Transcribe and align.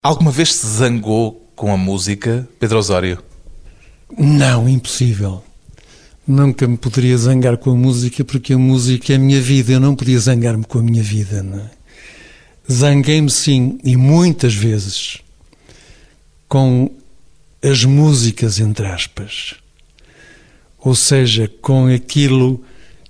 Alguma 0.00 0.30
vez 0.30 0.54
se 0.54 0.64
zangou 0.64 1.50
com 1.56 1.72
a 1.72 1.76
música, 1.76 2.48
Pedro 2.60 2.78
Osório? 2.78 3.18
Não, 4.16 4.68
impossível. 4.68 5.42
Nunca 6.24 6.68
me 6.68 6.76
poderia 6.76 7.18
zangar 7.18 7.56
com 7.56 7.72
a 7.72 7.74
música 7.74 8.24
porque 8.24 8.52
a 8.52 8.58
música 8.58 9.12
é 9.12 9.16
a 9.16 9.18
minha 9.18 9.40
vida. 9.40 9.72
Eu 9.72 9.80
não 9.80 9.96
podia 9.96 10.20
zangar-me 10.20 10.64
com 10.64 10.78
a 10.78 10.82
minha 10.82 11.02
vida. 11.02 11.44
É? 11.52 12.72
Zanguei-me 12.72 13.28
sim, 13.28 13.80
e 13.82 13.96
muitas 13.96 14.54
vezes, 14.54 15.18
com 16.48 16.92
as 17.60 17.84
músicas, 17.84 18.60
entre 18.60 18.86
aspas. 18.86 19.54
Ou 20.78 20.94
seja, 20.94 21.50
com 21.60 21.88
aquilo 21.88 22.62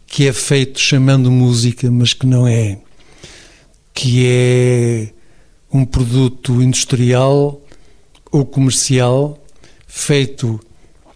que 0.06 0.26
é 0.26 0.32
feito 0.32 0.80
chamando 0.80 1.30
música, 1.30 1.90
mas 1.90 2.14
que 2.14 2.26
não 2.26 2.48
é. 2.48 2.78
Que 3.92 4.24
é 4.26 5.17
um 5.72 5.84
produto 5.84 6.62
industrial 6.62 7.60
ou 8.30 8.44
comercial 8.44 9.42
feito 9.86 10.60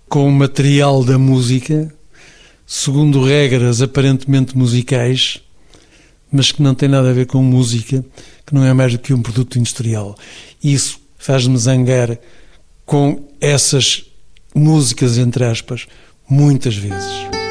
com 0.09 0.29
o 0.29 0.33
material 0.33 1.05
da 1.05 1.19
música, 1.19 1.93
segundo 2.67 3.25
regras 3.25 3.81
aparentemente 3.81 4.57
musicais, 4.57 5.41
mas 6.31 6.53
que 6.53 6.63
não 6.63 6.75
tem 6.75 6.89
nada 6.89 7.11
a 7.11 7.13
ver 7.13 7.27
com 7.27 7.43
música, 7.43 8.05
que 8.47 8.55
não 8.55 8.65
é 8.65 8.73
mais 8.73 8.93
do 8.93 8.99
que 8.99 9.15
um 9.15 9.23
produto 9.23 9.59
industrial. 9.59 10.17
Isso 10.63 11.01
faz-me 11.19 11.57
zangar 11.57 12.19
com 12.85 13.27
essas 13.41 14.05
músicas, 14.55 15.19
entre 15.19 15.45
aspas, 15.45 15.87
muitas 16.29 16.77
vezes. 16.77 17.43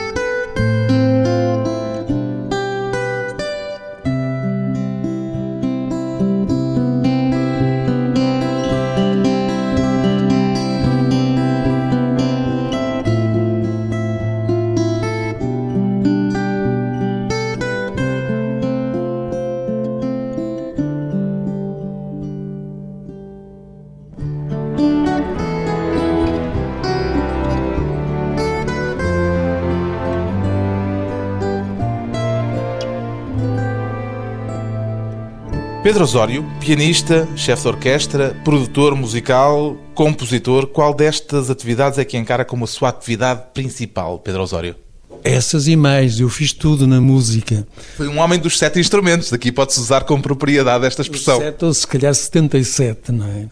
Pedro 35.92 36.06
Osório, 36.06 36.45
pianista, 36.61 37.28
chefe 37.36 37.64
de 37.64 37.67
orquestra, 37.67 38.34
produtor 38.45 38.95
musical, 38.95 39.75
compositor, 39.94 40.67
qual 40.67 40.94
destas 40.94 41.50
atividades 41.50 42.00
é 42.00 42.06
que 42.06 42.17
encara 42.17 42.45
como 42.45 42.64
a 42.64 42.67
sua 42.67 42.88
atividade 42.88 43.44
principal, 43.53 44.17
Pedro 44.17 44.42
Osório? 44.42 44.73
Essas 45.22 45.67
e 45.67 45.75
mais, 45.75 46.17
eu 46.17 46.30
fiz 46.30 46.53
tudo 46.53 46.88
na 46.88 47.02
música. 47.02 47.67
Foi 47.98 48.08
um 48.08 48.20
homem 48.20 48.39
dos 48.39 48.58
sete 48.58 48.80
instrumentos, 48.80 49.31
daqui 49.31 49.52
pode-se 49.52 49.81
usar 49.81 50.06
com 50.06 50.22
propriedade 50.22 50.86
esta 50.86 51.02
expressão. 51.02 51.42
Sete 51.42 51.66
ou 51.66 51.73
se 51.73 51.86
calhar 51.86 52.16
77, 52.16 53.11
não 53.11 53.28
é? 53.28 53.50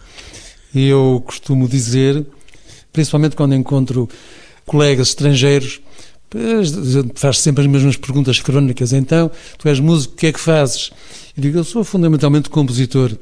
Eu 0.74 1.22
costumo 1.26 1.68
dizer, 1.68 2.26
principalmente 2.94 3.36
quando 3.36 3.54
encontro 3.54 4.08
colegas 4.66 5.10
estrangeiros, 5.10 5.82
faz 7.16 7.40
sempre 7.40 7.64
as 7.64 7.70
mesmas 7.70 7.96
perguntas 7.96 8.40
crónicas. 8.40 8.94
Então, 8.94 9.32
tu 9.58 9.68
és 9.68 9.80
músico, 9.80 10.14
o 10.14 10.18
que 10.18 10.28
é 10.28 10.32
que 10.32 10.40
fazes? 10.40 10.92
Eu 11.36 11.44
digo, 11.44 11.58
eu 11.58 11.64
sou 11.64 11.84
fundamentalmente 11.84 12.50
compositor. 12.50 13.18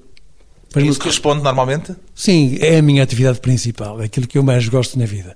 É 0.76 0.82
isso 0.82 1.00
que 1.00 1.08
responde 1.08 1.42
normalmente? 1.42 1.96
Sim, 2.14 2.58
é 2.60 2.78
a 2.78 2.82
minha 2.82 3.02
atividade 3.02 3.40
principal, 3.40 4.02
é 4.02 4.06
aquilo 4.06 4.28
que 4.28 4.38
eu 4.38 4.44
mais 4.44 4.68
gosto 4.68 5.00
na 5.00 5.06
vida. 5.06 5.36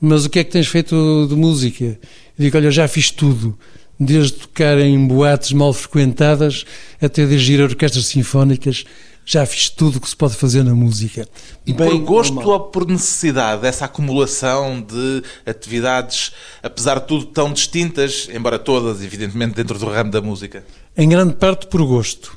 Mas 0.00 0.24
o 0.24 0.30
que 0.30 0.40
é 0.40 0.44
que 0.44 0.50
tens 0.50 0.66
feito 0.66 1.26
de 1.28 1.36
música? 1.36 1.84
Eu 1.84 1.98
digo, 2.38 2.56
olha, 2.56 2.70
já 2.70 2.86
fiz 2.88 3.10
tudo, 3.10 3.56
desde 3.98 4.32
tocar 4.32 4.78
em 4.78 5.06
boates 5.06 5.52
mal 5.52 5.72
frequentadas 5.72 6.64
até 7.00 7.24
dirigir 7.24 7.60
orquestras 7.60 8.06
sinfónicas, 8.06 8.84
já 9.24 9.46
fiz 9.46 9.70
tudo 9.70 9.96
o 9.96 10.00
que 10.00 10.08
se 10.08 10.16
pode 10.16 10.34
fazer 10.34 10.62
na 10.62 10.74
música. 10.74 11.26
E 11.66 11.72
Bem, 11.72 11.88
por 11.90 11.98
gosto 12.00 12.40
ou 12.40 12.60
por 12.60 12.86
necessidade, 12.86 13.62
dessa 13.62 13.86
acumulação 13.86 14.80
de 14.82 15.22
atividades, 15.46 16.32
apesar 16.62 17.00
de 17.00 17.06
tudo 17.06 17.26
tão 17.26 17.52
distintas, 17.52 18.28
embora 18.32 18.58
todas, 18.58 19.02
evidentemente, 19.02 19.54
dentro 19.54 19.78
do 19.78 19.86
ramo 19.86 20.10
da 20.10 20.20
música? 20.20 20.64
Em 20.96 21.08
grande 21.08 21.34
parte 21.34 21.66
por 21.66 21.84
gosto, 21.84 22.36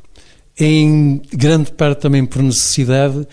em 0.57 1.21
grande 1.31 1.71
parte 1.71 2.01
também 2.01 2.25
por 2.25 2.41
necessidade, 2.41 3.27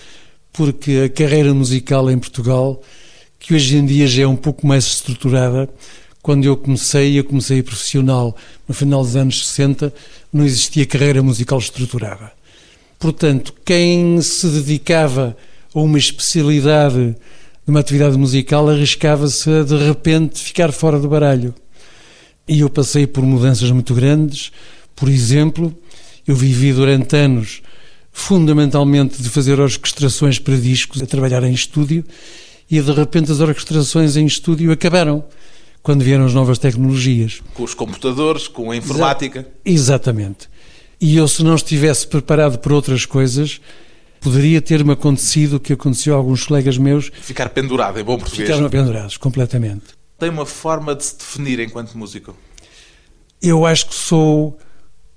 porque 0.53 1.05
a 1.05 1.09
carreira 1.09 1.55
musical 1.55 2.11
em 2.11 2.19
Portugal, 2.19 2.83
que 3.39 3.55
hoje 3.55 3.77
em 3.77 3.87
dia 3.87 4.07
já 4.07 4.25
é 4.25 4.27
um 4.27 4.37
pouco 4.37 4.67
mais 4.67 4.85
estruturada, 4.85 5.69
quando 6.23 6.45
eu 6.45 6.57
comecei, 6.57 7.19
eu 7.19 7.25
comecei 7.25 7.63
profissional 7.63 8.35
no 8.67 8.75
final 8.75 9.03
dos 9.03 9.15
anos 9.15 9.47
60, 9.47 9.93
não 10.33 10.45
existia 10.45 10.87
carreira 10.87 11.23
musical 11.23 11.59
estruturada. 11.59 12.33
Portanto, 13.05 13.53
quem 13.67 14.19
se 14.23 14.49
dedicava 14.49 15.37
a 15.75 15.79
uma 15.79 15.99
especialidade 15.99 17.11
de 17.11 17.71
uma 17.71 17.81
atividade 17.81 18.17
musical 18.17 18.67
arriscava-se 18.67 19.51
a 19.51 19.63
de 19.63 19.77
repente 19.77 20.41
ficar 20.41 20.73
fora 20.73 20.99
do 20.99 21.07
baralho. 21.07 21.55
E 22.49 22.61
eu 22.61 22.71
passei 22.71 23.07
por 23.07 23.23
mudanças 23.23 23.71
muito 23.71 23.93
grandes. 23.93 24.51
Por 24.97 25.11
exemplo, 25.11 25.77
eu 26.27 26.35
vivi 26.35 26.73
durante 26.73 27.15
anos 27.15 27.61
fundamentalmente 28.11 29.23
de 29.23 29.29
fazer 29.29 29.61
orquestrações 29.61 30.39
para 30.39 30.57
discos, 30.57 31.03
a 31.03 31.07
trabalhar 31.07 31.45
em 31.45 31.53
estúdio, 31.53 32.07
e 32.71 32.81
de 32.81 32.91
repente 32.91 33.31
as 33.31 33.39
orquestrações 33.39 34.17
em 34.17 34.25
estúdio 34.25 34.73
acabaram 34.73 35.23
quando 35.83 36.03
vieram 36.03 36.25
as 36.25 36.33
novas 36.33 36.59
tecnologias. 36.59 37.43
Com 37.53 37.65
os 37.65 37.75
computadores, 37.75 38.49
com 38.49 38.71
a 38.71 38.77
informática. 38.79 39.47
Exatamente. 39.63 40.54
E 41.01 41.17
eu, 41.17 41.27
se 41.29 41.43
não 41.43 41.55
estivesse 41.55 42.07
preparado 42.07 42.59
para 42.59 42.75
outras 42.75 43.05
coisas, 43.05 43.61
poderia 44.21 44.61
ter-me 44.63 44.93
acontecido 44.93 45.57
o 45.57 45.61
que 45.61 45.73
aconteceu 45.73 46.15
a 46.15 46.17
alguns 46.17 46.45
colegas 46.45 46.79
meus. 46.79 47.11
Ficar 47.21 47.51
pendurado, 47.51 48.01
em 48.01 48.05
bom 48.05 48.19
português. 48.19 48.49
Ficaram 48.49 48.71
pendurados, 48.71 49.17
completamente. 49.17 49.85
Tem 50.19 50.31
uma 50.31 50.47
forma 50.47 50.95
de 50.95 51.05
se 51.05 51.19
definir 51.19 51.61
enquanto 51.61 51.97
músico? 51.99 52.37
Eu 53.43 53.67
acho 53.67 53.89
que 53.89 53.95
sou 53.95 54.59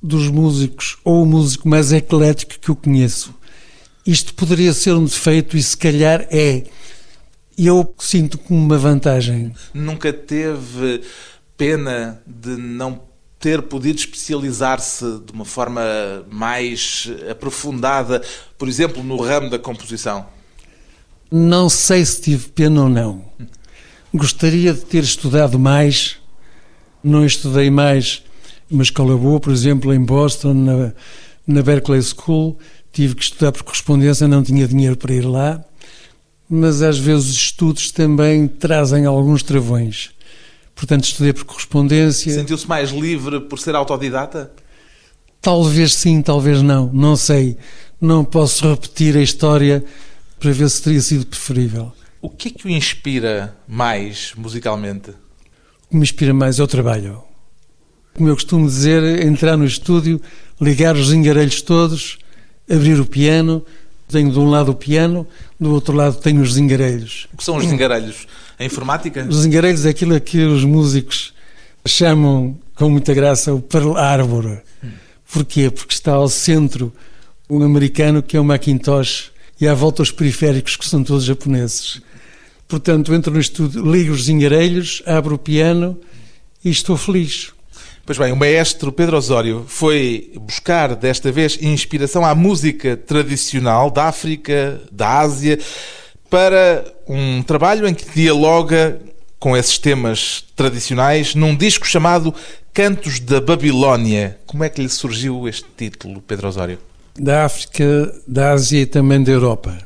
dos 0.02 0.28
músicos, 0.30 0.98
ou 1.04 1.24
o 1.24 1.26
músico 1.26 1.68
mais 1.70 1.92
eclético 1.92 2.60
que 2.60 2.70
eu 2.70 2.76
conheço. 2.76 3.34
Isto 4.06 4.34
poderia 4.34 4.74
ser 4.74 4.94
um 4.94 5.06
defeito 5.06 5.58
e 5.58 5.64
se 5.64 5.76
calhar 5.76 6.28
é. 6.30 6.64
Eu 7.58 7.94
sinto 7.98 8.38
como 8.38 8.60
uma 8.60 8.78
vantagem. 8.78 9.54
Nunca 9.74 10.14
teve 10.14 11.02
pena 11.58 12.22
de 12.26 12.56
não 12.56 13.02
ter 13.40 13.62
podido 13.62 14.00
especializar-se 14.00 15.20
de 15.26 15.32
uma 15.32 15.46
forma 15.46 15.82
mais 16.30 17.10
aprofundada, 17.30 18.22
por 18.58 18.68
exemplo, 18.68 19.04
no 19.04 19.18
ramo 19.18 19.50
da 19.50 19.60
composição? 19.60 20.26
Não 21.30 21.70
sei 21.70 22.06
se 22.06 22.22
tive 22.22 22.50
pena 22.50 22.84
ou 22.84 22.90
não. 22.90 23.22
Gostaria 24.14 24.74
de 24.74 24.82
ter 24.82 25.04
estudado 25.04 25.60
mais. 25.60 26.18
Não 27.04 27.26
estudei 27.26 27.70
mais 27.70 28.24
uma 28.70 28.84
escola 28.84 29.16
boa, 29.16 29.40
por 29.40 29.52
exemplo, 29.52 29.94
em 29.94 30.04
Boston, 30.04 30.54
na, 30.54 30.94
na 31.46 31.62
Berkeley 31.62 32.02
School. 32.02 32.58
Tive 32.92 33.16
que 33.16 33.24
estudar 33.24 33.52
por 33.52 33.64
correspondência, 33.64 34.28
não 34.28 34.42
tinha 34.42 34.68
dinheiro 34.68 34.98
para 34.98 35.14
ir 35.14 35.26
lá. 35.26 35.64
Mas 36.50 36.82
às 36.82 36.98
vezes 36.98 37.30
os 37.30 37.36
estudos 37.36 37.92
também 37.92 38.48
trazem 38.48 39.06
alguns 39.06 39.44
travões. 39.44 40.12
Portanto, 40.78 41.06
estudei 41.06 41.34
por 41.34 41.44
correspondência. 41.44 42.32
Sentiu-se 42.32 42.68
mais 42.68 42.92
livre 42.92 43.42
por 43.42 43.58
ser 43.58 43.76
autodidata? 43.76 44.52
Talvez 45.42 45.96
sim, 45.96 46.22
talvez 46.22 46.62
não. 46.62 46.92
Não 46.94 47.16
sei. 47.16 47.58
Não 48.00 48.24
posso 48.24 48.70
repetir 48.70 49.18
a 49.18 49.22
história 49.22 49.84
para 50.40 50.52
ver 50.52 50.70
se 50.70 50.84
teria 50.84 51.02
sido 51.02 51.26
preferível. 51.26 51.92
O 52.22 52.30
que 52.30 52.50
é 52.50 52.52
que 52.52 52.68
o 52.68 52.70
inspira 52.70 53.58
mais 53.68 54.34
musicalmente? 54.38 55.10
O 55.10 55.90
que 55.90 55.96
me 55.96 56.04
inspira 56.04 56.32
mais 56.32 56.60
é 56.60 56.64
o 56.64 56.68
trabalho. 56.68 57.24
Como 58.14 58.30
eu 58.30 58.36
costumo 58.36 58.68
dizer, 58.68 59.26
entrar 59.26 59.58
no 59.58 59.66
estúdio, 59.66 60.22
ligar 60.62 60.96
os 60.96 61.08
zingarelhos 61.10 61.60
todos, 61.64 62.20
abrir 62.70 63.00
o 63.00 63.06
piano. 63.06 63.66
Tenho 64.08 64.32
de 64.32 64.40
um 64.40 64.50
lado 64.50 64.72
o 64.72 64.76
piano, 64.76 65.28
do 65.60 65.74
outro 65.74 65.94
lado 65.94 66.18
tenho 66.18 66.42
os 66.42 66.54
zingarelhos. 66.54 67.28
O 67.34 67.38
que 67.38 67.44
são 67.44 67.58
os 67.58 67.66
zingarelhos? 67.66 68.28
A 68.60 68.64
informática? 68.64 69.26
Os 69.30 69.42
zingarelhos 69.42 69.86
é 69.86 69.90
aquilo 69.90 70.20
que 70.20 70.40
os 70.40 70.64
músicos 70.64 71.34
chamam 71.86 72.58
com 72.76 72.90
muita 72.90 73.14
graça 73.14 73.54
o 73.54 73.62
Pearl 73.62 73.96
Harbor. 73.96 74.62
Porquê? 75.32 75.70
Porque 75.70 75.94
está 75.94 76.14
ao 76.14 76.28
centro 76.28 76.94
um 77.50 77.64
americano 77.64 78.22
que 78.24 78.36
é 78.36 78.40
o 78.40 78.44
Macintosh 78.44 79.32
e 79.60 79.68
à 79.68 79.74
volta 79.74 80.02
os 80.02 80.12
periféricos 80.12 80.76
que 80.76 80.88
são 80.88 81.04
todos 81.04 81.24
japoneses. 81.24 82.02
Portanto, 82.68 83.14
entro 83.14 83.34
no 83.34 83.40
estúdio, 83.40 83.90
ligo 83.90 84.12
os 84.12 84.26
zingarelhos, 84.26 85.02
abro 85.06 85.36
o 85.36 85.38
piano 85.38 85.98
e 86.64 86.70
estou 86.70 86.98
feliz. 86.98 87.54
Pois 88.06 88.18
bem, 88.18 88.32
o 88.32 88.38
maestro 88.38 88.92
Pedro 88.92 89.18
Osório 89.18 89.66
foi 89.68 90.32
buscar 90.40 90.96
desta 90.96 91.32
vez 91.32 91.58
inspiração 91.62 92.26
à 92.26 92.34
música 92.34 92.96
tradicional 92.96 93.92
da 93.92 94.06
África, 94.06 94.82
da 94.92 95.20
Ásia, 95.20 95.60
para 96.30 96.97
um 97.08 97.42
trabalho 97.42 97.88
em 97.88 97.94
que 97.94 98.06
dialoga 98.14 99.00
com 99.40 99.56
esses 99.56 99.78
temas 99.78 100.44
tradicionais 100.56 101.36
num 101.36 101.56
disco 101.56 101.86
chamado 101.86 102.34
Cantos 102.74 103.20
da 103.20 103.40
Babilónia. 103.40 104.40
Como 104.46 104.64
é 104.64 104.70
que 104.70 104.82
lhe 104.82 104.90
surgiu 104.90 105.48
este 105.48 105.66
título, 105.76 106.22
Pedro 106.22 106.48
Osório? 106.48 106.80
Da 107.18 107.46
África, 107.46 108.14
da 108.28 108.52
Ásia 108.52 108.82
e 108.82 108.86
também 108.86 109.24
da 109.24 109.32
Europa. 109.32 109.78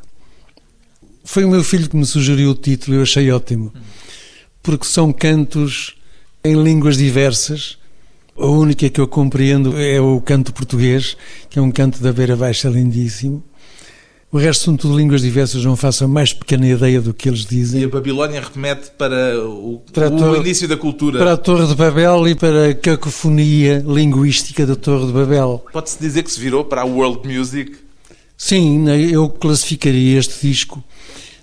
Foi 1.23 1.45
o 1.45 1.49
meu 1.49 1.63
filho 1.63 1.89
que 1.89 1.95
me 1.95 2.05
sugeriu 2.05 2.51
o 2.51 2.55
título 2.55 2.95
e 2.95 2.97
eu 2.97 3.03
achei 3.03 3.31
ótimo, 3.31 3.73
porque 4.61 4.85
são 4.85 5.13
cantos 5.13 5.95
em 6.43 6.61
línguas 6.61 6.97
diversas 6.97 7.77
a 8.37 8.47
única 8.47 8.89
que 8.89 8.99
eu 8.99 9.07
compreendo 9.07 9.77
é 9.77 9.99
o 9.99 10.19
canto 10.21 10.53
português, 10.53 11.15
que 11.49 11.59
é 11.59 11.61
um 11.61 11.69
canto 11.69 12.01
da 12.01 12.11
beira 12.11 12.35
baixa 12.35 12.69
lindíssimo. 12.69 13.43
O 14.31 14.37
resto 14.37 14.63
são 14.63 14.77
tudo 14.77 14.97
línguas 14.97 15.21
diversas, 15.21 15.65
não 15.65 15.75
faço 15.75 16.05
a 16.05 16.07
mais 16.07 16.31
pequena 16.31 16.65
ideia 16.65 17.01
do 17.01 17.13
que 17.13 17.27
eles 17.27 17.45
dizem. 17.45 17.81
E 17.81 17.83
a 17.83 17.89
Babilónia 17.89 18.41
remete 18.41 18.89
para 18.97 19.37
o, 19.45 19.81
para 19.91 20.07
o 20.07 20.17
torre, 20.17 20.39
início 20.39 20.69
da 20.69 20.77
cultura. 20.77 21.19
Para 21.19 21.33
a 21.33 21.37
Torre 21.37 21.67
de 21.67 21.75
Babel 21.75 22.27
e 22.29 22.35
para 22.35 22.69
a 22.69 22.73
cacofonia 22.73 23.83
linguística 23.85 24.65
da 24.65 24.77
Torre 24.77 25.07
de 25.07 25.11
Babel. 25.11 25.65
Pode-se 25.73 25.99
dizer 25.99 26.23
que 26.23 26.31
se 26.31 26.39
virou 26.39 26.63
para 26.63 26.81
a 26.81 26.85
world 26.85 27.27
music? 27.27 27.75
Sim, 28.37 28.89
eu 28.89 29.27
classificaria 29.27 30.17
este 30.17 30.47
disco. 30.47 30.81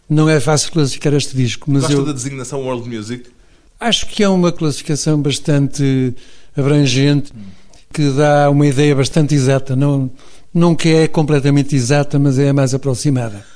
Não 0.08 0.26
é 0.26 0.40
fácil 0.40 0.72
classificar 0.72 1.12
este 1.12 1.36
disco, 1.36 1.70
mas 1.70 1.82
Gosta 1.82 1.98
eu... 1.98 2.04
da 2.06 2.12
designação 2.12 2.62
world 2.62 2.88
music? 2.88 3.28
Acho 3.78 4.06
que 4.06 4.22
é 4.22 4.28
uma 4.28 4.50
classificação 4.50 5.20
bastante 5.20 6.14
abrangente 6.56 7.32
que 7.92 8.10
dá 8.10 8.50
uma 8.50 8.66
ideia 8.66 8.94
bastante 8.94 9.34
exata, 9.34 9.76
não, 9.76 10.10
não 10.58 10.74
que 10.74 10.88
é 10.88 11.08
completamente 11.08 11.76
exata, 11.76 12.18
mas 12.18 12.38
é 12.38 12.48
a 12.48 12.52
mais 12.52 12.74
aproximada. 12.74 13.46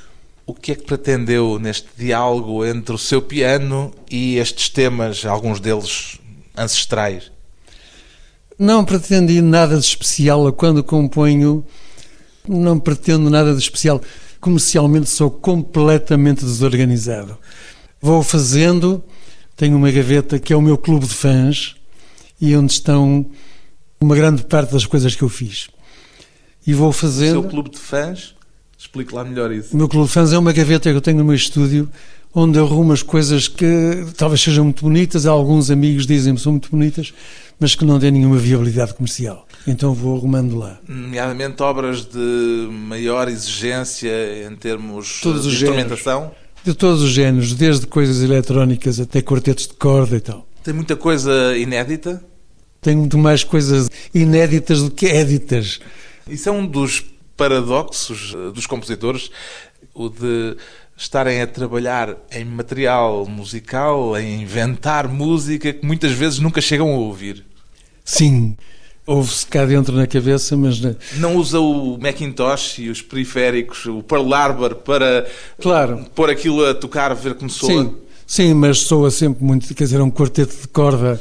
O 0.47 0.55
que 0.55 0.73
é 0.73 0.75
que 0.75 0.85
pretendeu 0.85 1.59
neste 1.59 1.89
diálogo 1.99 2.65
entre 2.65 2.95
o 2.95 2.99
seu 2.99 3.21
piano 3.21 3.93
e 4.11 4.37
estes 4.37 4.69
temas, 4.69 5.25
alguns 5.25 5.61
deles 5.61 6.19
ancestrais? 6.57 7.31
Não 8.59 8.85
pretendi 8.85 9.41
nada 9.43 9.79
de 9.79 9.85
especial 9.85 10.53
quando 10.53 10.85
componho, 10.85 11.65
não 12.49 12.79
pretendo 12.79 13.29
nada 13.29 13.53
de 13.53 13.61
especial. 13.61 14.01
Comercialmente 14.41 15.09
sou 15.09 15.31
completamente 15.31 16.45
desorganizado. 16.45 17.37
Vou 18.01 18.23
fazendo, 18.23 19.03
tenho 19.57 19.77
uma 19.77 19.91
gaveta 19.91 20.39
que 20.39 20.53
é 20.53 20.57
o 20.57 20.63
meu 20.63 20.79
clube 20.79 21.07
de 21.07 21.15
fãs, 21.15 21.77
e 22.41 22.57
onde 22.57 22.73
estão 22.73 23.27
uma 24.01 24.17
grande 24.17 24.45
parte 24.45 24.73
das 24.73 24.85
coisas 24.87 25.15
que 25.15 25.23
eu 25.23 25.29
fiz. 25.29 25.69
E 26.67 26.75
vou 26.75 26.93
fazendo. 26.93 27.39
O 27.39 27.43
seu 27.43 27.51
clube 27.51 27.71
de 27.71 27.79
fãs? 27.79 28.35
Explique 28.79 29.15
lá 29.15 29.25
melhor 29.25 29.53
isso. 29.53 29.75
O 29.75 29.77
meu 29.77 29.89
clube 29.89 30.07
de 30.07 30.13
fãs 30.13 30.33
é 30.33 30.39
uma 30.39 30.53
gaveta 30.53 30.91
que 30.91 30.97
eu 30.97 31.01
tenho 31.01 31.19
no 31.19 31.25
meu 31.25 31.35
estúdio 31.35 31.89
onde 32.35 32.59
arrumo 32.59 32.93
as 32.93 33.03
coisas 33.03 33.47
que 33.47 34.07
talvez 34.17 34.41
sejam 34.41 34.65
muito 34.65 34.83
bonitas, 34.85 35.27
alguns 35.27 35.71
amigos 35.71 36.07
dizem-me 36.07 36.39
são 36.39 36.53
muito 36.53 36.71
bonitas, 36.71 37.13
mas 37.61 37.75
que 37.75 37.85
não 37.85 37.99
têm 37.99 38.11
nenhuma 38.11 38.39
viabilidade 38.39 38.95
comercial. 38.95 39.47
Então 39.67 39.93
vou 39.93 40.17
arrumando 40.17 40.57
lá. 40.57 40.81
Nomeadamente 40.89 41.63
obras 41.63 42.05
de 42.05 42.69
maior 42.71 43.29
exigência 43.29 44.47
em 44.51 44.57
termos 44.57 45.21
todos 45.21 45.43
de 45.43 45.49
instrumentação? 45.49 46.21
Géneros. 46.21 46.43
De 46.65 46.75
todos 46.75 47.03
os 47.03 47.11
géneros, 47.11 47.55
desde 47.55 47.87
coisas 47.87 48.23
eletrónicas 48.23 48.99
até 48.99 49.21
quartetos 49.21 49.67
de 49.67 49.75
corda 49.75 50.17
e 50.17 50.21
tal. 50.21 50.47
Tem 50.63 50.73
muita 50.73 50.97
coisa 50.97 51.57
inédita? 51.57 52.23
tem 52.83 52.97
muito 52.97 53.17
mais 53.17 53.45
coisas 53.45 53.89
inéditas 54.13 54.83
do 54.83 54.91
que 54.91 55.07
éditas. 55.07 55.81
Isso 56.29 56.49
é 56.49 56.53
um 56.53 56.67
dos 56.67 57.05
paradoxos 57.37 58.35
eh, 58.35 58.51
dos 58.53 58.67
compositores, 58.67 59.31
o 59.95 60.09
de 60.09 60.57
estarem 60.97 61.41
a 61.41 61.47
trabalhar 61.47 62.17
em 62.31 62.45
material 62.45 63.27
musical, 63.27 64.15
a 64.15 64.23
inventar 64.23 65.09
música 65.09 65.73
que 65.73 65.85
muitas 65.85 66.13
vezes 66.13 66.39
nunca 66.39 66.61
chegam 66.61 66.93
a 66.93 66.97
ouvir. 66.97 67.45
Sim, 68.05 68.57
ouve-se 69.07 69.47
cá 69.47 69.65
dentro 69.65 69.97
na 69.97 70.07
cabeça, 70.07 70.57
mas... 70.57 70.81
Não 71.17 71.37
usa 71.37 71.59
o 71.59 71.99
Macintosh 71.99 72.79
e 72.79 72.89
os 72.89 73.03
periféricos, 73.03 73.87
o 73.87 74.03
Pearl 74.03 74.33
Harbor, 74.33 74.77
para 74.77 75.27
claro. 75.61 76.07
pôr 76.15 76.31
aquilo 76.31 76.65
a 76.65 76.75
tocar, 76.75 77.13
ver 77.15 77.35
como 77.35 77.51
soa? 77.51 77.71
Sim, 77.71 77.97
sim 78.27 78.55
mas 78.55 78.79
soa 78.79 79.11
sempre 79.11 79.43
muito, 79.45 79.75
quer 79.75 79.85
dizer, 79.85 79.99
é 79.99 80.03
um 80.03 80.11
quarteto 80.11 80.55
de 80.57 80.69
corda 80.69 81.21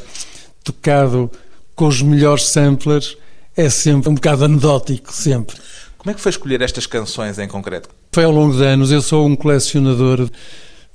tocado 0.64 1.32
com 1.76 1.88
os 1.88 2.02
melhores 2.02 2.46
samplers 2.46 3.18
é 3.56 3.70
sempre 3.70 4.10
um 4.10 4.16
bocado 4.16 4.46
anedótico, 4.46 5.12
sempre. 5.12 5.58
Como 5.98 6.12
é 6.12 6.14
que 6.14 6.22
foi 6.22 6.32
escolher 6.32 6.62
estas 6.62 6.86
canções 6.86 7.38
em 7.38 7.48
concreto? 7.48 7.90
Foi 8.12 8.24
ao 8.24 8.32
longo 8.32 8.56
de 8.56 8.64
anos. 8.64 8.92
Eu 8.92 9.02
sou 9.02 9.28
um 9.28 9.36
colecionador 9.36 10.30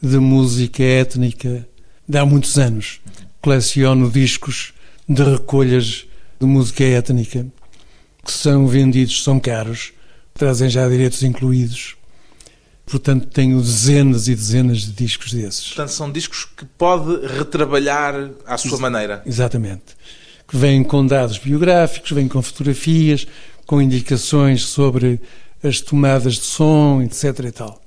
de 0.03 0.19
música 0.19 0.83
étnica 0.83 1.67
de 2.09 2.19
há 2.19 2.25
muitos 2.25 2.59
anos. 2.59 3.01
Coleciono 3.41 4.11
discos 4.11 4.73
de 5.09 5.23
recolhas 5.23 6.07
de 6.41 6.47
música 6.47 6.83
étnica 6.83 7.47
que 8.25 8.33
são 8.33 8.67
vendidos, 8.67 9.23
são 9.23 9.39
caros, 9.39 9.93
trazem 10.35 10.69
já 10.69 10.89
direitos 10.89 11.23
incluídos. 11.23 11.95
Portanto, 12.85 13.27
tenho 13.27 13.61
dezenas 13.61 14.27
e 14.27 14.35
dezenas 14.35 14.79
de 14.79 14.93
discos 14.93 15.33
desses. 15.33 15.69
Portanto, 15.69 15.91
são 15.91 16.11
discos 16.11 16.45
que 16.45 16.65
pode 16.65 17.27
retrabalhar 17.27 18.31
à 18.45 18.57
sua 18.57 18.73
Ex 18.73 18.81
maneira. 18.81 19.23
Exatamente 19.25 19.97
que 20.47 20.57
vêm 20.57 20.83
com 20.85 21.05
dados 21.07 21.39
biográficos, 21.39 22.13
vêm 22.13 22.29
com 22.29 22.41
fotografias, 22.41 23.27
com 23.67 23.83
indicações 23.83 24.65
sobre 24.65 25.21
as 25.63 25.81
tomadas 25.81 26.35
de 26.35 26.43
som, 26.43 27.03
etc. 27.03 27.45
E 27.47 27.53
tal. 27.53 27.81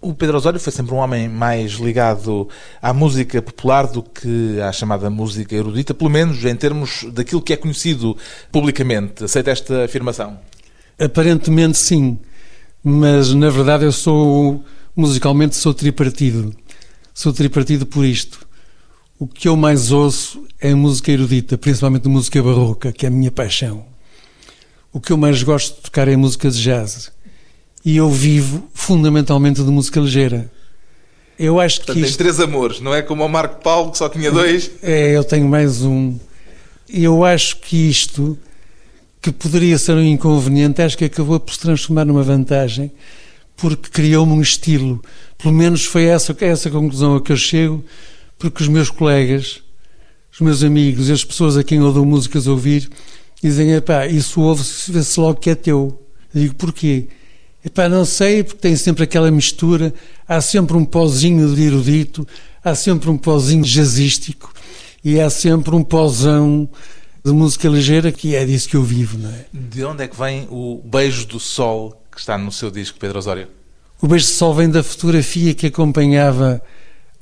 O 0.00 0.12
Pedro 0.12 0.36
Osório 0.36 0.58
foi 0.58 0.72
sempre 0.72 0.94
um 0.94 0.98
homem 0.98 1.28
mais 1.28 1.74
ligado 1.74 2.48
à 2.80 2.92
música 2.92 3.40
popular 3.40 3.86
do 3.86 4.02
que 4.02 4.60
à 4.60 4.72
chamada 4.72 5.08
música 5.08 5.54
erudita, 5.54 5.94
pelo 5.94 6.10
menos 6.10 6.44
em 6.44 6.56
termos 6.56 7.04
daquilo 7.12 7.40
que 7.40 7.52
é 7.52 7.56
conhecido 7.56 8.16
publicamente. 8.50 9.22
Aceita 9.22 9.52
esta 9.52 9.84
afirmação? 9.84 10.40
Aparentemente 10.98 11.78
sim, 11.78 12.18
mas 12.82 13.32
na 13.32 13.48
verdade 13.48 13.84
eu 13.84 13.92
sou 13.92 14.64
musicalmente 14.94 15.54
sou 15.54 15.72
tripartido. 15.72 16.52
Sou 17.14 17.32
tripartido 17.32 17.86
por 17.86 18.04
isto. 18.04 18.46
O 19.22 19.26
que 19.28 19.46
eu 19.46 19.56
mais 19.56 19.92
ouço 19.92 20.42
é 20.60 20.74
música 20.74 21.12
erudita, 21.12 21.56
principalmente 21.56 22.08
música 22.08 22.42
barroca, 22.42 22.90
que 22.90 23.06
é 23.06 23.08
a 23.08 23.12
minha 23.12 23.30
paixão. 23.30 23.84
O 24.92 25.00
que 25.00 25.12
eu 25.12 25.16
mais 25.16 25.44
gosto 25.44 25.76
de 25.76 25.82
tocar 25.82 26.08
é 26.08 26.16
música 26.16 26.50
de 26.50 26.60
jazz. 26.60 27.12
E 27.84 27.96
eu 27.96 28.10
vivo 28.10 28.68
fundamentalmente 28.74 29.62
de 29.62 29.70
música 29.70 30.00
ligeira. 30.00 30.50
Eu 31.38 31.60
acho 31.60 31.76
Portanto, 31.76 31.98
que 31.98 32.02
isto... 32.02 32.18
três 32.18 32.40
amores, 32.40 32.80
não 32.80 32.92
é 32.92 33.00
como 33.00 33.24
o 33.24 33.28
Marco 33.28 33.62
Paulo 33.62 33.92
que 33.92 33.98
só 33.98 34.08
tinha 34.08 34.28
dois? 34.32 34.72
É, 34.82 35.16
eu 35.16 35.22
tenho 35.22 35.46
mais 35.46 35.82
um. 35.82 36.18
Eu 36.88 37.24
acho 37.24 37.58
que 37.58 37.76
isto, 37.88 38.36
que 39.20 39.30
poderia 39.30 39.78
ser 39.78 39.92
um 39.92 40.02
inconveniente, 40.02 40.82
acho 40.82 40.98
que 40.98 41.04
acabou 41.04 41.38
por 41.38 41.54
se 41.54 41.60
transformar 41.60 42.04
numa 42.04 42.24
vantagem, 42.24 42.90
porque 43.56 43.88
criou-me 43.88 44.32
um 44.32 44.42
estilo. 44.42 45.00
Pelo 45.38 45.54
menos 45.54 45.84
foi 45.84 46.06
essa, 46.06 46.36
essa 46.40 46.68
conclusão 46.68 47.14
a 47.14 47.22
que 47.22 47.30
eu 47.30 47.36
chego 47.36 47.84
porque 48.42 48.64
os 48.64 48.68
meus 48.68 48.90
colegas, 48.90 49.62
os 50.32 50.40
meus 50.40 50.64
amigos 50.64 51.08
e 51.08 51.12
as 51.12 51.24
pessoas 51.24 51.56
a 51.56 51.62
quem 51.62 51.78
eu 51.78 51.92
dou 51.92 52.04
músicas 52.04 52.48
a 52.48 52.50
ouvir 52.50 52.90
dizem: 53.40 53.72
epá, 53.72 54.04
isso 54.08 54.40
ouve-se, 54.40 54.90
vê-se 54.90 55.20
logo 55.20 55.38
que 55.38 55.50
é 55.50 55.54
teu. 55.54 56.02
Eu 56.34 56.40
digo: 56.40 56.54
porquê? 56.56 57.06
Epá, 57.64 57.88
não 57.88 58.04
sei, 58.04 58.42
porque 58.42 58.58
tem 58.58 58.74
sempre 58.74 59.04
aquela 59.04 59.30
mistura, 59.30 59.94
há 60.26 60.40
sempre 60.40 60.76
um 60.76 60.84
pozinho 60.84 61.54
de 61.54 61.62
erudito, 61.62 62.26
há 62.64 62.74
sempre 62.74 63.08
um 63.08 63.16
pozinho 63.16 63.62
jazzístico 63.62 64.52
e 65.04 65.20
há 65.20 65.30
sempre 65.30 65.72
um 65.76 65.84
pozão 65.84 66.68
de 67.24 67.30
música 67.30 67.68
ligeira 67.68 68.10
que 68.10 68.34
é 68.34 68.44
disso 68.44 68.68
que 68.68 68.74
eu 68.74 68.82
vivo, 68.82 69.18
não 69.18 69.30
é? 69.30 69.44
De 69.52 69.84
onde 69.84 70.02
é 70.02 70.08
que 70.08 70.18
vem 70.18 70.48
o 70.50 70.82
Beijo 70.84 71.26
do 71.26 71.38
Sol 71.38 72.02
que 72.10 72.18
está 72.18 72.36
no 72.36 72.50
seu 72.50 72.72
disco, 72.72 72.98
Pedro 72.98 73.20
Osório? 73.20 73.46
O 74.00 74.08
Beijo 74.08 74.26
do 74.26 74.32
Sol 74.32 74.52
vem 74.52 74.68
da 74.68 74.82
fotografia 74.82 75.54
que 75.54 75.68
acompanhava 75.68 76.60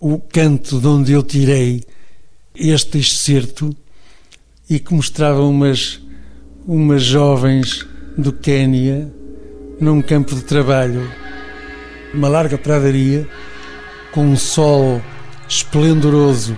o 0.01 0.19
canto 0.19 0.81
de 0.81 0.87
onde 0.87 1.13
eu 1.13 1.23
tirei 1.23 1.85
este 2.55 2.99
excerto 2.99 3.77
e 4.69 4.79
que 4.79 4.95
mostrava 4.95 5.43
umas, 5.43 6.01
umas 6.67 7.03
jovens 7.03 7.87
do 8.17 8.33
Quénia 8.33 9.13
num 9.79 10.01
campo 10.01 10.35
de 10.35 10.41
trabalho, 10.41 11.11
uma 12.15 12.29
larga 12.29 12.57
pradaria, 12.57 13.29
com 14.13 14.27
um 14.27 14.37
sol 14.37 15.03
esplendoroso, 15.47 16.57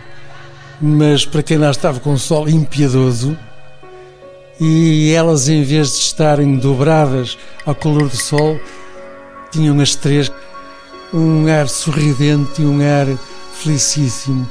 mas 0.81 1.27
para 1.27 1.43
quem 1.43 1.59
lá 1.59 1.71
estava 1.71 1.99
com 1.99 2.13
um 2.13 2.19
sol 2.19 2.49
impiedoso, 2.49 3.37
e 4.61 5.11
elas, 5.11 5.49
em 5.49 5.65
vez 5.65 5.93
de 5.93 5.99
estarem 5.99 6.57
dobradas 6.57 7.37
ao 7.67 7.75
calor 7.75 8.09
do 8.09 8.17
sol, 8.17 8.61
tinham 9.51 9.81
as 9.81 9.97
três 9.97 10.31
um 11.13 11.47
ar 11.47 11.69
sorridente 11.69 12.63
e 12.63 12.65
um 12.65 12.81
ar 12.81 13.07
felicíssimo, 13.63 14.49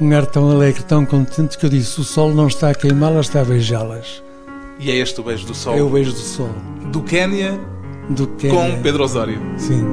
um 0.00 0.16
ar 0.16 0.26
tão 0.26 0.50
alegre, 0.50 0.82
tão 0.82 1.04
contente, 1.04 1.56
que 1.58 1.66
eu 1.66 1.70
disse: 1.70 2.00
o 2.00 2.04
sol 2.04 2.34
não 2.34 2.48
está 2.48 2.70
a 2.70 2.74
queimá-las, 2.74 3.26
está 3.26 3.40
a 3.40 3.44
beijá-las. 3.44 4.22
E 4.78 4.90
é 4.90 4.96
este 4.96 5.20
o 5.20 5.24
beijo 5.24 5.46
do 5.46 5.54
sol? 5.54 5.76
É 5.76 5.82
o 5.82 5.88
beijo 5.88 6.12
do 6.12 6.18
sol. 6.18 6.50
Do 6.92 7.02
Quénia 7.02 7.58
do 8.08 8.26
Quénia. 8.26 8.56
com 8.56 8.82
Pedro 8.82 9.04
Osório. 9.04 9.40
Sim. 9.56 9.84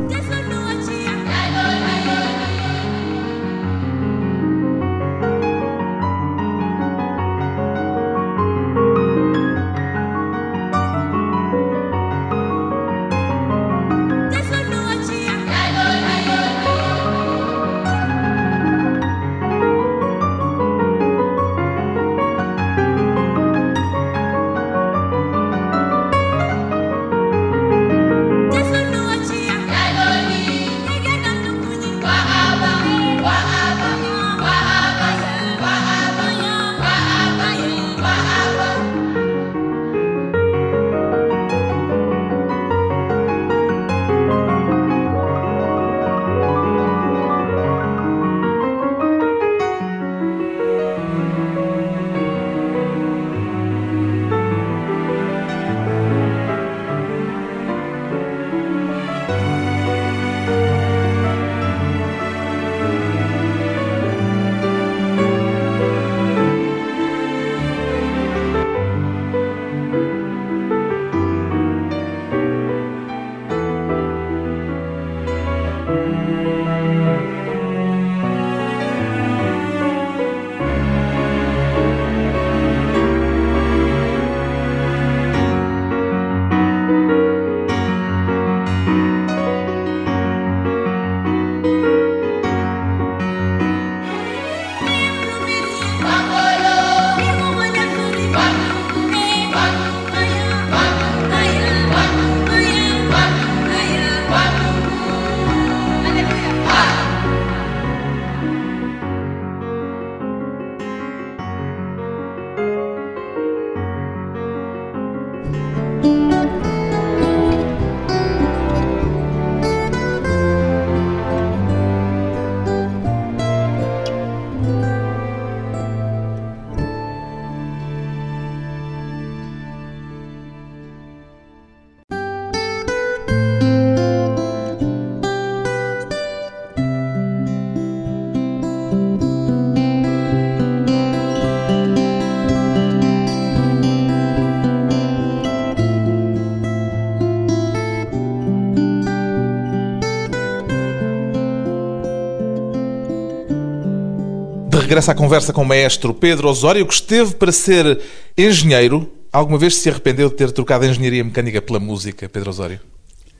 Regressa 154.96 155.12
à 155.12 155.16
conversa 155.16 155.52
com 155.52 155.62
o 155.62 155.66
maestro 155.66 156.14
Pedro 156.14 156.48
Osório, 156.48 156.88
que 156.88 156.94
esteve 156.94 157.36
para 157.36 157.52
ser 157.52 158.00
engenheiro. 158.38 159.12
Alguma 159.30 159.58
vez 159.58 159.76
se 159.76 159.90
arrependeu 159.90 160.30
de 160.30 160.36
ter 160.36 160.54
trocado 160.54 160.86
a 160.86 160.88
engenharia 160.88 161.22
mecânica 161.22 161.62
pela 161.62 161.82
música, 161.82 162.30
Pedro 162.30 162.50
Osório? 162.50 162.80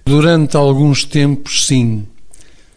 Durante 0.06 0.58
alguns 0.58 1.06
tempos, 1.06 1.66
sim. 1.66 2.06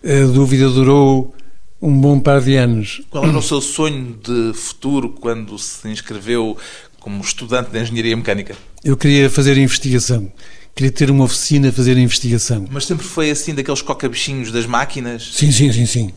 A 0.04 0.32
dúvida 0.32 0.68
durou 0.70 1.35
um 1.82 2.00
bom 2.00 2.20
par 2.20 2.40
de 2.40 2.54
anos. 2.54 3.02
Qual 3.11 3.25
era 3.25 3.37
o 3.37 3.42
seu 3.42 3.61
sonho 3.61 4.16
de 4.23 4.52
futuro 4.56 5.08
quando 5.08 5.58
se 5.58 5.88
inscreveu 5.88 6.56
como 7.00 7.20
estudante 7.20 7.70
de 7.70 7.80
engenharia 7.80 8.16
mecânica? 8.16 8.54
Eu 8.85 8.97
queria 8.97 9.28
fazer 9.28 9.58
investigação. 9.58 10.30
Queria 10.76 10.92
ter 10.92 11.11
uma 11.11 11.25
oficina 11.25 11.70
a 11.70 11.73
fazer 11.73 11.99
investigação. 11.99 12.64
Mas 12.70 12.87
sempre 12.87 13.04
foi 13.04 13.28
assim, 13.28 13.52
daqueles 13.56 13.82
coca-bichinhos 13.82 14.52
das 14.52 14.66
máquinas? 14.66 15.30
Sim, 15.32 15.50
sim, 15.50 15.73
sim, 15.73 15.87
sim. 15.87 16.12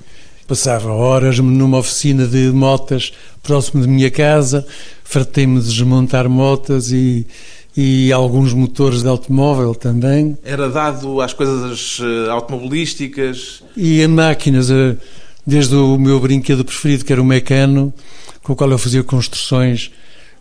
Passava 0.52 0.92
horas 0.92 1.40
numa 1.40 1.78
oficina 1.78 2.28
de 2.28 2.52
motas 2.52 3.14
próximo 3.42 3.84
de 3.84 3.88
minha 3.88 4.12
casa, 4.12 4.68
fartei-me 5.02 5.62
de 5.62 5.68
desmontar 5.68 6.28
motas 6.28 6.92
e, 6.92 7.26
e 7.76 8.12
alguns 8.12 8.52
motores 8.52 9.02
de 9.02 9.08
automóvel 9.08 9.74
também. 9.74 10.38
Era 10.44 10.70
dado 10.70 11.22
às 11.22 11.32
coisas 11.32 12.02
eh, 12.02 12.30
automobilísticas? 12.30 13.64
E 13.78 14.04
a 14.04 14.10
máquinas, 14.10 14.70
eh, 14.70 14.98
desde 15.48 15.74
o 15.74 15.98
meu 15.98 16.20
brinquedo 16.20 16.66
preferido, 16.66 17.06
que 17.06 17.14
era 17.14 17.22
o 17.22 17.26
mecano, 17.26 17.94
com 18.44 18.52
o 18.52 18.56
qual 18.58 18.70
eu 18.72 18.78
fazia 18.78 19.06
construções 19.06 19.90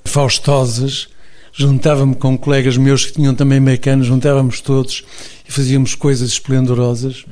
faustosas, 0.04 1.06
juntava-me 1.52 2.16
com 2.16 2.36
colegas 2.36 2.76
meus 2.76 3.06
que 3.06 3.12
tinham 3.12 3.32
também 3.32 3.60
mecanos, 3.60 4.08
juntávamos 4.08 4.60
todos 4.60 5.04
e 5.48 5.52
fazíamos 5.52 5.94
coisas 5.94 6.30
esplendorosas. 6.30 7.24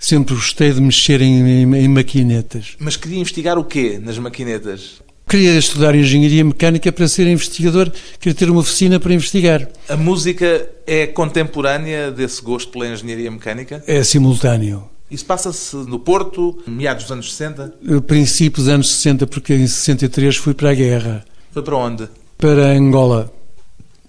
Sempre 0.00 0.34
gostei 0.34 0.72
de 0.72 0.80
mexer 0.80 1.20
em, 1.20 1.62
em, 1.62 1.76
em 1.76 1.88
maquinetas. 1.88 2.74
Mas 2.78 2.96
queria 2.96 3.18
investigar 3.18 3.58
o 3.58 3.64
quê 3.64 4.00
nas 4.02 4.18
maquinetas? 4.18 5.02
Queria 5.28 5.56
estudar 5.56 5.94
engenharia 5.94 6.42
mecânica 6.42 6.90
para 6.90 7.06
ser 7.06 7.26
investigador, 7.28 7.92
queria 8.18 8.34
ter 8.34 8.50
uma 8.50 8.60
oficina 8.60 8.98
para 8.98 9.12
investigar. 9.12 9.68
A 9.88 9.96
música 9.96 10.68
é 10.86 11.06
contemporânea 11.06 12.10
desse 12.10 12.42
gosto 12.42 12.72
pela 12.72 12.88
engenharia 12.88 13.30
mecânica? 13.30 13.84
É 13.86 14.02
simultâneo. 14.02 14.88
Isso 15.10 15.24
passa-se 15.26 15.76
no 15.76 15.98
Porto, 15.98 16.58
meados 16.66 17.04
dos 17.04 17.12
anos 17.12 17.34
60? 17.34 17.74
Princípios 18.06 18.64
dos 18.64 18.74
anos 18.74 18.90
60, 18.90 19.26
porque 19.26 19.54
em 19.54 19.66
63 19.66 20.36
fui 20.36 20.54
para 20.54 20.70
a 20.70 20.74
guerra. 20.74 21.24
Foi 21.52 21.62
para 21.62 21.76
onde? 21.76 22.08
Para 22.38 22.72
Angola. 22.72 23.32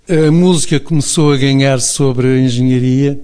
A 0.07 0.31
música 0.31 0.79
começou 0.79 1.33
a 1.33 1.37
ganhar 1.37 1.79
sobre 1.81 2.27
a 2.27 2.37
engenharia 2.39 3.19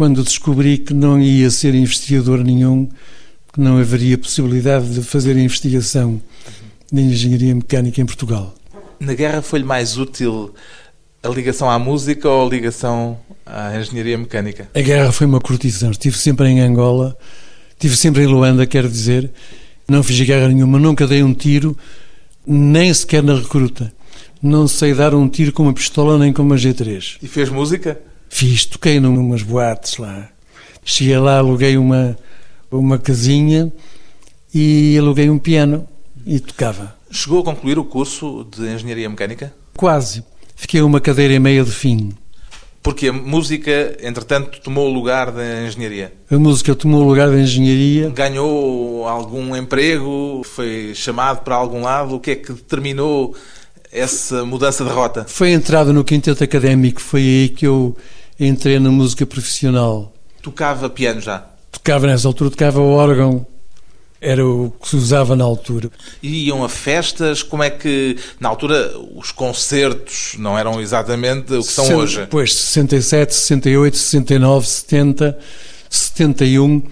quando 0.00 0.24
descobri 0.24 0.78
que 0.78 0.94
não 0.94 1.20
ia 1.20 1.50
ser 1.50 1.74
investigador 1.74 2.42
nenhum, 2.42 2.88
que 3.52 3.60
não 3.60 3.76
haveria 3.76 4.16
possibilidade 4.16 4.94
de 4.94 5.02
fazer 5.02 5.36
investigação 5.36 6.22
de 6.90 7.02
engenharia 7.02 7.54
mecânica 7.54 8.00
em 8.00 8.06
Portugal. 8.06 8.54
Na 8.98 9.12
guerra 9.12 9.42
foi-lhe 9.42 9.66
mais 9.66 9.98
útil 9.98 10.54
a 11.22 11.28
ligação 11.28 11.68
à 11.68 11.78
música 11.78 12.26
ou 12.30 12.46
a 12.46 12.48
ligação 12.48 13.18
à 13.44 13.78
engenharia 13.78 14.16
mecânica? 14.16 14.70
A 14.74 14.80
guerra 14.80 15.12
foi 15.12 15.26
uma 15.26 15.38
curtição. 15.38 15.90
Estive 15.90 16.16
sempre 16.16 16.48
em 16.48 16.60
Angola, 16.62 17.14
estive 17.72 17.94
sempre 17.94 18.22
em 18.22 18.26
Luanda, 18.26 18.66
quero 18.66 18.88
dizer. 18.88 19.30
Não 19.86 20.02
fiz 20.02 20.18
guerra 20.22 20.48
nenhuma, 20.48 20.78
nunca 20.78 21.06
dei 21.06 21.22
um 21.22 21.34
tiro, 21.34 21.76
nem 22.46 22.94
sequer 22.94 23.22
na 23.22 23.34
recruta. 23.34 23.92
Não 24.42 24.66
sei 24.66 24.94
dar 24.94 25.14
um 25.14 25.28
tiro 25.28 25.52
com 25.52 25.64
uma 25.64 25.74
pistola 25.74 26.16
nem 26.16 26.32
com 26.32 26.40
uma 26.40 26.56
G3. 26.56 27.18
E 27.22 27.28
fez 27.28 27.50
música? 27.50 28.00
Fiz, 28.30 28.64
toquei 28.64 29.00
numas 29.00 29.42
boates 29.42 29.98
lá. 29.98 30.28
Cheguei 30.82 31.18
lá, 31.18 31.38
aluguei 31.38 31.76
uma, 31.76 32.16
uma 32.70 32.96
casinha 32.96 33.70
e 34.54 34.96
aluguei 34.96 35.28
um 35.28 35.38
piano 35.38 35.86
e 36.24 36.40
tocava. 36.40 36.96
Chegou 37.10 37.40
a 37.40 37.44
concluir 37.44 37.78
o 37.78 37.84
curso 37.84 38.46
de 38.50 38.62
Engenharia 38.72 39.10
Mecânica? 39.10 39.52
Quase. 39.76 40.24
Fiquei 40.54 40.80
uma 40.80 41.00
cadeira 41.00 41.34
e 41.34 41.38
meia 41.38 41.64
de 41.64 41.72
fim. 41.72 42.12
Porque 42.82 43.08
a 43.08 43.12
música, 43.12 43.98
entretanto, 44.00 44.60
tomou 44.60 44.88
o 44.88 44.92
lugar 44.94 45.30
da 45.32 45.66
engenharia. 45.66 46.14
A 46.30 46.38
música 46.38 46.74
tomou 46.74 47.02
o 47.02 47.08
lugar 47.08 47.28
da 47.28 47.38
engenharia. 47.38 48.08
Ganhou 48.10 49.06
algum 49.06 49.54
emprego? 49.54 50.42
Foi 50.44 50.92
chamado 50.94 51.42
para 51.42 51.56
algum 51.56 51.82
lado? 51.82 52.14
O 52.14 52.20
que 52.20 52.30
é 52.30 52.36
que 52.36 52.52
determinou 52.52 53.34
essa 53.92 54.46
mudança 54.46 54.82
de 54.82 54.90
rota? 54.90 55.26
Foi 55.28 55.50
entrada 55.50 55.92
no 55.92 56.04
quinteto 56.04 56.42
académico, 56.42 57.02
foi 57.02 57.20
aí 57.20 57.48
que 57.50 57.66
eu 57.66 57.94
entrei 58.40 58.78
na 58.78 58.90
música 58.90 59.26
profissional. 59.26 60.12
Tocava 60.42 60.88
piano 60.88 61.20
já? 61.20 61.44
Tocava 61.70 62.06
nessa 62.06 62.26
altura, 62.26 62.50
tocava 62.50 62.80
órgão, 62.80 63.46
era 64.20 64.44
o 64.44 64.72
que 64.80 64.88
se 64.88 64.96
usava 64.96 65.36
na 65.36 65.44
altura. 65.44 65.90
E 66.22 66.46
iam 66.46 66.64
a 66.64 66.68
festas? 66.68 67.42
Como 67.42 67.62
é 67.62 67.70
que, 67.70 68.16
na 68.38 68.48
altura, 68.48 68.92
os 69.14 69.30
concertos 69.32 70.34
não 70.38 70.58
eram 70.58 70.80
exatamente 70.80 71.54
o 71.54 71.62
que 71.62 71.72
são 71.72 71.94
hoje? 71.94 72.26
Pois, 72.28 72.54
67, 72.54 73.34
68, 73.34 73.96
69, 73.96 74.66
70, 74.66 75.38
71, 75.88 76.82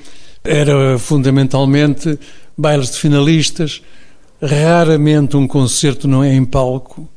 era 0.45 0.99
fundamentalmente 0.99 2.19
bailes 2.57 2.91
de 2.91 2.99
finalistas, 2.99 3.83
raramente 4.43 5.37
um 5.37 5.47
concerto 5.47 6.09
não 6.09 6.25
é 6.25 6.35
em 6.35 6.45
palco. 6.45 7.09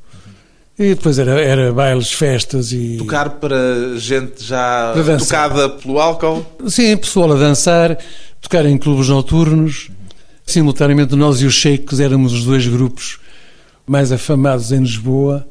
E 0.81 0.95
depois 0.95 1.19
era, 1.19 1.39
era 1.39 1.71
bailes, 1.71 2.11
festas 2.11 2.71
e. 2.71 2.97
Tocar 2.97 3.29
para 3.29 3.95
gente 3.97 4.43
já 4.43 4.91
tocada 5.19 5.69
pelo 5.69 5.99
álcool? 5.99 6.43
Sim, 6.67 6.97
pessoal 6.97 7.33
a 7.33 7.35
dançar, 7.35 7.95
tocar 8.41 8.65
em 8.65 8.79
clubes 8.79 9.07
noturnos. 9.07 9.91
Simultaneamente, 10.43 11.15
nós 11.15 11.39
e 11.39 11.45
os 11.45 11.53
Sheiks 11.53 11.99
éramos 11.99 12.33
os 12.33 12.45
dois 12.45 12.65
grupos 12.65 13.19
mais 13.85 14.11
afamados 14.11 14.71
em 14.71 14.79
Lisboa, 14.79 15.47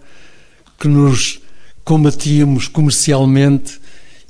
que 0.81 0.89
nos 0.89 1.41
combatíamos 1.85 2.67
comercialmente 2.67 3.81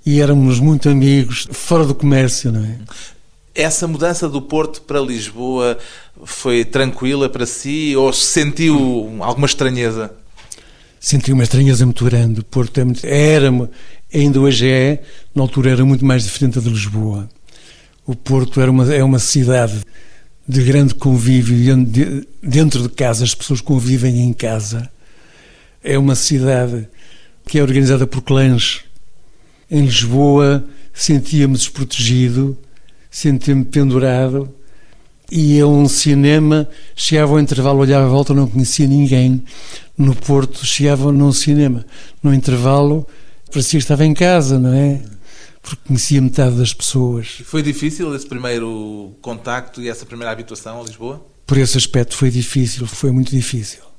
e 0.04 0.21
éramos 0.21 0.61
muito 0.61 0.90
amigos, 0.90 1.49
fora 1.50 1.87
do 1.87 1.95
comércio, 1.95 2.52
não 2.52 2.62
é? 2.62 2.78
Essa 3.54 3.88
mudança 3.88 4.28
do 4.28 4.42
Porto 4.42 4.83
para 4.83 5.00
Lisboa 5.00 5.78
foi 6.25 6.62
tranquila 6.62 7.26
para 7.28 7.47
si 7.47 7.97
ou 7.97 8.12
sentiu 8.12 9.16
alguma 9.21 9.47
estranheza? 9.47 10.19
Senti 11.02 11.33
uma 11.33 11.42
estranheza 11.42 11.87
muito 11.87 12.04
grande. 12.04 12.42
Porto 12.42 12.78
é 12.78 12.85
muito, 12.85 13.07
era, 13.07 13.50
ainda 14.12 14.38
hoje 14.38 14.69
é, 14.69 15.02
na 15.35 15.40
altura 15.40 15.71
era 15.71 15.85
muito 15.85 16.04
mais 16.04 16.25
diferente 16.25 16.61
de 16.61 16.69
Lisboa. 16.69 17.26
O 18.07 18.14
Porto 18.14 18.61
era 18.61 18.71
uma, 18.71 18.95
é 18.95 19.02
uma 19.02 19.19
cidade 19.19 19.80
de 20.47 20.62
grande 20.62 20.95
convívio 20.95 21.87
dentro 22.42 22.83
de 22.83 22.90
casa, 22.90 23.25
as 23.25 23.35
pessoas 23.35 23.62
convivem 23.62 24.21
em 24.21 24.33
casa. 24.35 24.90
É 25.83 25.99
uma 25.99 26.14
cidade 26.14 26.87
que 27.47 27.59
é 27.59 27.62
organizada 27.62 28.07
por 28.07 28.21
clãs. 28.21 28.83
Em 29.71 29.83
Lisboa 29.83 30.66
sentia-me 30.92 31.54
desprotegido, 31.54 32.59
sentia-me 33.11 33.64
pendurado. 33.64 34.54
Ia 35.30 35.64
a 35.64 35.66
um 35.66 35.88
cinema, 35.88 36.68
chegava 36.96 37.32
ao 37.32 37.40
intervalo, 37.40 37.78
olhava 37.78 38.06
à 38.06 38.08
volta, 38.08 38.34
não 38.34 38.49
conhecia 38.49 38.87
ninguém. 38.87 39.42
No 39.96 40.14
Porto, 40.14 40.64
chegava 40.64 41.12
num 41.12 41.32
cinema, 41.32 41.84
no 42.22 42.32
intervalo, 42.34 43.06
parecia 43.50 43.78
que 43.78 43.84
estava 43.84 44.04
em 44.04 44.14
casa, 44.14 44.58
não 44.58 44.72
é? 44.72 45.00
porque 45.62 45.82
conhecia 45.87 46.20
metade 46.20 46.56
das 46.56 46.72
pessoas. 46.72 47.42
Foi 47.44 47.62
difícil 47.62 48.14
esse 48.14 48.26
primeiro 48.26 49.14
contacto 49.20 49.80
e 49.80 49.88
essa 49.88 50.06
primeira 50.06 50.32
habituação 50.32 50.80
a 50.80 50.84
Lisboa? 50.84 51.25
Por 51.46 51.58
esse 51.58 51.76
aspecto 51.76 52.16
foi 52.16 52.30
difícil, 52.30 52.87
foi 52.87 53.10
muito 53.10 53.30
difícil. 53.30 53.89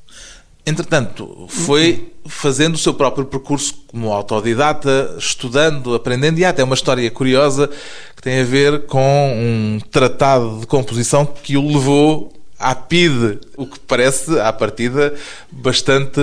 Entretanto, 0.66 1.48
foi 1.50 2.14
fazendo 2.28 2.76
o 2.76 2.78
seu 2.78 2.94
próprio 2.94 3.26
percurso 3.26 3.74
como 3.88 4.12
autodidata, 4.12 5.16
estudando, 5.18 5.96
aprendendo, 5.96 6.40
e 6.40 6.46
há 6.46 6.50
até 6.50 6.64
uma 6.64 6.76
história 6.76 7.10
curiosa 7.10 7.70
que 8.16 8.22
tem 8.22 8.42
a 8.42 8.44
ver 8.44 8.86
com 8.86 9.00
um 9.02 9.80
tratado 9.90 10.60
de 10.60 10.68
composição 10.68 11.26
que 11.26 11.58
o 11.58 11.68
levou 11.68 12.32
à 12.60 12.76
PIDE, 12.76 13.40
o 13.58 13.66
que 13.66 13.80
parece, 13.80 14.40
à 14.40 14.54
partida, 14.54 15.16
bastante 15.52 16.22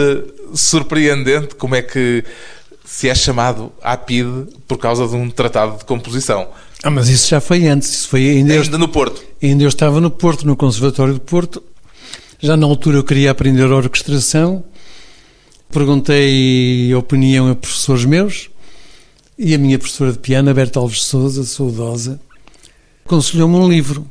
surpreendente. 0.54 1.57
Como 1.57 1.75
é 1.75 1.83
que 1.83 2.25
se 2.85 3.09
é 3.09 3.14
chamado 3.14 3.73
à 3.83 3.97
PIDE 3.97 4.47
por 4.68 4.78
causa 4.78 5.07
de 5.07 5.16
um 5.16 5.28
tratado 5.28 5.78
de 5.78 5.85
composição? 5.85 6.49
Ah, 6.85 6.90
mas 6.90 7.09
isso 7.09 7.28
já 7.28 7.40
foi 7.40 7.66
antes, 7.66 7.88
isso 7.88 8.09
foi 8.09 8.21
ainda, 8.30 8.54
ainda 8.54 8.76
eu, 8.76 8.78
no 8.78 8.88
Porto. 8.88 9.21
Ainda 9.42 9.64
eu 9.64 9.68
estava 9.68 10.00
no 10.00 10.12
Porto, 10.12 10.47
no 10.47 10.57
Conservatório 10.57 11.14
de 11.14 11.20
Porto, 11.20 11.61
já 12.38 12.57
na 12.57 12.66
altura 12.66 12.98
eu 12.98 13.05
queria 13.05 13.31
aprender 13.31 13.64
orquestração, 13.64 14.64
perguntei 15.70 16.94
opinião 16.94 17.51
a 17.51 17.55
professores 17.55 18.05
meus 18.05 18.48
e 19.37 19.55
a 19.55 19.59
minha 19.59 19.79
professora 19.79 20.12
de 20.12 20.18
piano, 20.18 20.53
Berta 20.55 20.79
Alves 20.79 21.03
Souza, 21.03 21.44
saudosa, 21.44 22.20
aconselhou-me 23.05 23.57
um 23.57 23.68
livro. 23.68 24.09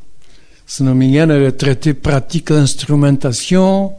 Se 0.65 0.83
não 0.83 0.93
me 0.93 1.05
engano, 1.05 1.31
era 1.31 1.51
Traité 1.51 1.93
pratique 1.93 2.53
d'instrumentation, 2.53 3.93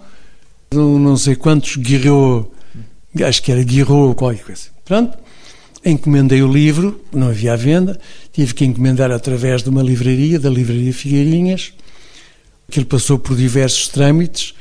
não 0.73 1.17
sei 1.17 1.35
quantos 1.35 1.77
Guiraud, 1.77 2.49
acho 3.27 3.43
que 3.43 3.51
era 3.51 3.62
Guiraud 3.62 4.09
ou 4.09 4.14
qualquer 4.14 4.45
coisa. 4.45 4.64
Pronto, 4.85 5.17
encomendei 5.85 6.43
o 6.43 6.53
livro, 6.53 7.03
não 7.11 7.29
havia 7.29 7.55
à 7.55 7.57
venda, 7.57 7.99
tive 8.31 8.53
que 8.53 8.67
encomendar 8.67 9.11
através 9.11 9.62
de 9.62 9.71
uma 9.71 9.83
livraria, 9.83 10.38
da 10.38 10.51
Livraria 10.51 10.93
Figueirinhas, 10.93 11.73
Aquilo 12.68 12.85
passou 12.85 13.18
por 13.18 13.35
diversos 13.35 13.88
trâmites 13.88 14.52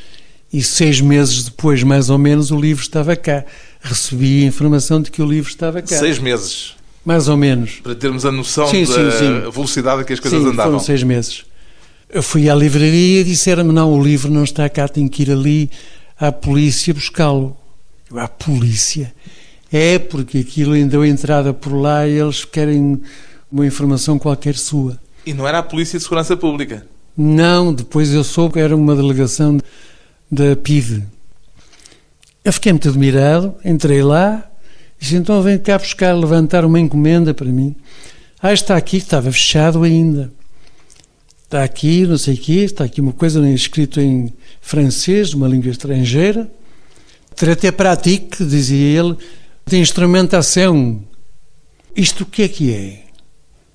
e 0.51 0.63
seis 0.63 1.01
meses 1.01 1.43
depois, 1.43 1.83
mais 1.83 2.09
ou 2.09 2.17
menos, 2.17 2.51
o 2.51 2.59
livro 2.59 2.81
estava 2.81 3.17
cá. 3.17 3.43
Recebi 3.81 4.43
a 4.43 4.47
informação 4.47 5.01
de 5.01 5.11
que 5.11 5.21
o 5.21 5.25
livro 5.25 5.49
estava 5.49 5.81
cá. 5.81 5.97
Seis 5.97 6.17
meses? 6.17 6.73
Mais 7.03 7.27
ou 7.27 7.35
menos. 7.35 7.81
Para 7.83 7.93
termos 7.95 8.25
a 8.25 8.31
noção 8.31 8.65
sim, 8.67 8.85
da 8.85 8.93
sim, 8.93 9.11
sim. 9.11 9.51
velocidade 9.51 10.01
a 10.01 10.03
que 10.05 10.13
as 10.13 10.21
coisas 10.21 10.39
sim, 10.39 10.47
andavam. 10.47 10.71
foram 10.71 10.79
seis 10.79 11.03
meses. 11.03 11.43
Eu 12.09 12.23
fui 12.23 12.49
à 12.49 12.55
livraria 12.55 13.19
e 13.19 13.23
disseram-me, 13.25 13.73
não, 13.73 13.93
o 13.93 14.01
livro 14.01 14.31
não 14.31 14.45
está 14.45 14.69
cá, 14.69 14.87
tem 14.87 15.05
que 15.09 15.23
ir 15.23 15.31
ali 15.31 15.69
à 16.17 16.31
polícia 16.31 16.93
buscá-lo. 16.93 17.57
Eu, 18.09 18.19
à 18.19 18.29
polícia? 18.29 19.13
É, 19.69 19.99
porque 19.99 20.37
aquilo 20.37 20.71
ainda 20.71 20.91
deu 20.91 21.05
entrada 21.05 21.53
por 21.53 21.73
lá 21.73 22.07
e 22.07 22.17
eles 22.17 22.45
querem 22.45 23.01
uma 23.51 23.65
informação 23.65 24.17
qualquer 24.17 24.55
sua. 24.55 24.97
E 25.25 25.33
não 25.33 25.45
era 25.45 25.59
a 25.59 25.63
Polícia 25.63 25.99
de 25.99 26.03
Segurança 26.03 26.37
Pública? 26.37 26.87
Não, 27.17 27.73
depois 27.73 28.13
eu 28.13 28.23
soube 28.23 28.53
que 28.53 28.59
era 28.59 28.75
uma 28.75 28.95
delegação 28.95 29.57
da 30.31 30.55
PIDE. 30.55 31.03
Eu 32.45 32.53
fiquei 32.53 32.71
muito 32.71 32.87
admirado, 32.87 33.55
entrei 33.65 34.03
lá, 34.03 34.47
disse, 34.99 35.15
então 35.15 35.41
vem 35.41 35.57
cá 35.57 35.79
buscar, 35.79 36.13
levantar 36.13 36.63
uma 36.63 36.79
encomenda 36.79 37.33
para 37.33 37.47
mim. 37.47 37.75
Ah, 38.39 38.53
está 38.53 38.77
aqui, 38.77 38.97
estava 38.97 39.31
fechado 39.31 39.81
ainda. 39.81 40.31
Está 41.43 41.63
aqui, 41.63 42.05
não 42.05 42.19
sei 42.19 42.35
o 42.35 42.37
quê, 42.37 42.59
está 42.59 42.83
aqui 42.83 43.01
uma 43.01 43.13
coisa 43.13 43.49
escrito 43.49 43.99
em 43.99 44.31
francês, 44.61 45.33
uma 45.33 45.47
língua 45.47 45.71
estrangeira. 45.71 46.51
Traté 47.35 47.71
pratique, 47.71 48.45
dizia 48.45 48.99
ele, 48.99 49.17
de 49.65 49.77
instrumentação. 49.77 51.01
Isto 51.95 52.23
o 52.23 52.25
que 52.27 52.43
é 52.43 52.47
que 52.47 52.71
é? 52.71 53.05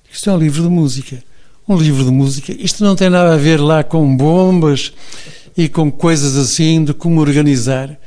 Isto 0.09 0.29
é 0.29 0.33
um 0.33 0.37
livro 0.37 0.63
de 0.63 0.69
música 0.69 1.21
um 1.67 1.77
livro 1.77 2.03
de 2.03 2.11
música. 2.11 2.53
Isto 2.57 2.83
não 2.83 2.95
tem 2.95 3.09
nada 3.09 3.33
a 3.33 3.37
ver 3.37 3.59
lá 3.59 3.83
com 3.83 4.15
bombas 4.15 4.93
e 5.55 5.69
com 5.69 5.91
coisas 5.91 6.35
assim 6.35 6.83
de 6.83 6.93
como 6.93 7.21
organizar. 7.21 7.97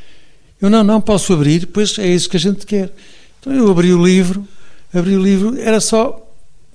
Eu 0.61 0.71
não, 0.71 0.83
não 0.83 1.01
posso 1.01 1.33
abrir, 1.33 1.67
pois 1.67 1.99
é 1.99 2.07
isso 2.07 2.29
que 2.29 2.37
a 2.37 2.41
gente 2.41 2.67
quer. 2.67 2.93
Então 3.41 3.53
eu 3.53 3.71
abri 3.71 3.93
o 3.93 4.05
livro, 4.05 4.47
abri 4.93 5.17
o 5.17 5.23
livro, 5.23 5.59
era 5.59 5.81
só 5.81 6.23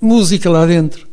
música 0.00 0.48
lá 0.50 0.64
dentro. 0.66 1.06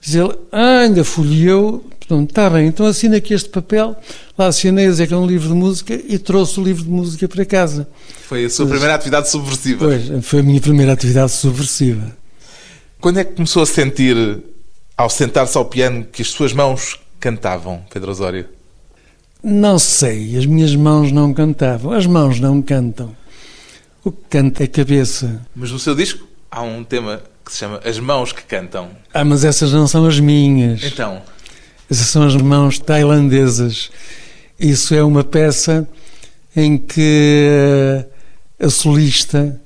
Diz 0.00 0.14
ele, 0.14 0.34
ah, 0.50 0.80
ainda 0.80 1.04
folheou, 1.04 1.78
portanto, 1.78 2.30
está 2.30 2.50
bem, 2.50 2.66
então 2.66 2.84
assina 2.86 3.18
aqui 3.18 3.34
este 3.34 3.48
papel, 3.48 3.96
lá 4.36 4.48
assinei 4.48 4.86
a 4.86 4.90
dizer 4.90 5.06
que 5.06 5.14
é 5.14 5.16
um 5.16 5.26
livro 5.26 5.48
de 5.48 5.54
música 5.54 5.94
e 5.94 6.18
trouxe 6.18 6.58
o 6.58 6.64
livro 6.64 6.82
de 6.82 6.90
música 6.90 7.28
para 7.28 7.44
casa. 7.44 7.88
Foi 8.26 8.44
a 8.44 8.50
sua 8.50 8.64
Mas, 8.64 8.72
primeira 8.72 8.94
atividade 8.96 9.30
subversiva. 9.30 9.86
Pois, 9.86 10.24
foi 10.24 10.40
a 10.40 10.42
minha 10.42 10.60
primeira 10.60 10.92
atividade 10.92 11.30
subversiva. 11.32 12.16
Quando 13.00 13.18
é 13.18 13.24
que 13.24 13.34
começou 13.34 13.62
a 13.62 13.66
sentir 13.66 14.42
ao 14.96 15.08
sentar-se 15.10 15.56
ao 15.56 15.64
piano 15.64 16.04
que 16.04 16.22
as 16.22 16.28
suas 16.28 16.52
mãos 16.52 16.98
cantavam, 17.18 17.84
Pedro 17.92 18.10
Osório? 18.10 18.48
Não 19.42 19.78
sei, 19.78 20.36
as 20.36 20.46
minhas 20.46 20.74
mãos 20.74 21.10
não 21.10 21.34
cantavam. 21.34 21.92
As 21.92 22.06
mãos 22.06 22.38
não 22.38 22.62
cantam. 22.62 23.14
O 24.04 24.12
que 24.12 24.22
canta 24.30 24.62
é 24.62 24.66
a 24.66 24.68
cabeça. 24.68 25.44
Mas 25.54 25.70
no 25.70 25.78
seu 25.78 25.94
disco 25.94 26.26
há 26.50 26.62
um 26.62 26.84
tema 26.84 27.22
que 27.44 27.52
se 27.52 27.58
chama 27.58 27.80
As 27.84 27.98
Mãos 27.98 28.32
que 28.32 28.42
Cantam. 28.42 28.90
Ah, 29.12 29.24
mas 29.24 29.44
essas 29.44 29.72
não 29.72 29.88
são 29.88 30.06
as 30.06 30.20
minhas. 30.20 30.82
Então? 30.84 31.22
Essas 31.90 32.06
são 32.06 32.22
as 32.22 32.36
mãos 32.36 32.78
tailandesas. 32.78 33.90
Isso 34.58 34.94
é 34.94 35.02
uma 35.02 35.24
peça 35.24 35.88
em 36.54 36.78
que 36.78 38.04
a 38.60 38.70
solista 38.70 39.60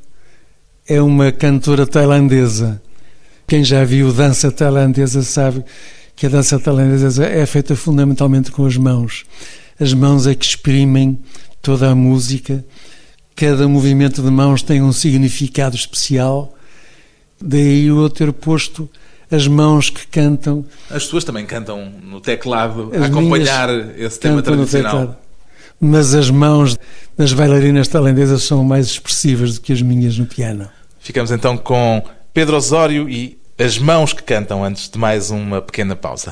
é 0.89 1.03
uma 1.03 1.31
cantora 1.33 1.87
tailandesa 1.87 2.81
quem 3.47 3.65
já 3.65 3.85
viu 3.85 4.13
dança 4.13 4.51
tailandesa 4.51 5.23
sabe 5.23 5.65
que 6.15 6.27
a 6.27 6.29
dança 6.29 6.59
tailandesa 6.59 7.25
é 7.25 7.45
feita 7.47 7.77
fundamentalmente 7.77 8.51
com 8.51 8.67
as 8.67 8.77
mãos. 8.77 9.25
As 9.79 9.93
mãos 9.93 10.27
é 10.27 10.35
que 10.35 10.45
exprimem 10.45 11.19
toda 11.61 11.91
a 11.91 11.95
música 11.95 12.65
cada 13.37 13.69
movimento 13.69 14.23
de 14.23 14.31
mãos 14.31 14.63
tem 14.63 14.81
um 14.81 14.93
significado 14.93 15.77
especial. 15.77 16.55
Daí 17.39 17.87
eu 17.87 18.09
ter 18.09 18.33
posto 18.33 18.89
as 19.31 19.47
mãos 19.47 19.91
que 19.91 20.07
cantam. 20.07 20.65
As 20.91 21.03
suas 21.03 21.23
também 21.23 21.45
cantam 21.45 21.93
no 22.03 22.19
teclado, 22.21 22.91
a 22.99 23.05
acompanhar 23.05 23.69
esse 23.99 24.19
tema 24.19 24.41
tradicional. 24.41 25.21
Mas 25.79 26.15
as 26.15 26.31
mãos 26.31 26.79
das 27.19 27.35
bailarinas 27.35 27.87
tailandesas 27.87 28.43
são 28.45 28.65
mais 28.65 28.87
expressivas 28.87 29.57
do 29.57 29.61
que 29.61 29.73
as 29.75 29.83
minhas 29.83 30.17
no 30.17 30.25
piano. 30.25 30.71
Ficamos 30.99 31.31
então 31.31 31.59
com 31.59 32.03
Pedro 32.33 32.57
Osório 32.57 33.07
e 33.11 33.36
as 33.59 33.79
mãos 33.79 34.13
que 34.13 34.23
cantam 34.23 34.63
antes 34.63 34.89
de 34.89 34.99
mais 34.99 35.31
uma 35.31 35.63
pequena 35.63 35.97
pausa. 35.97 36.31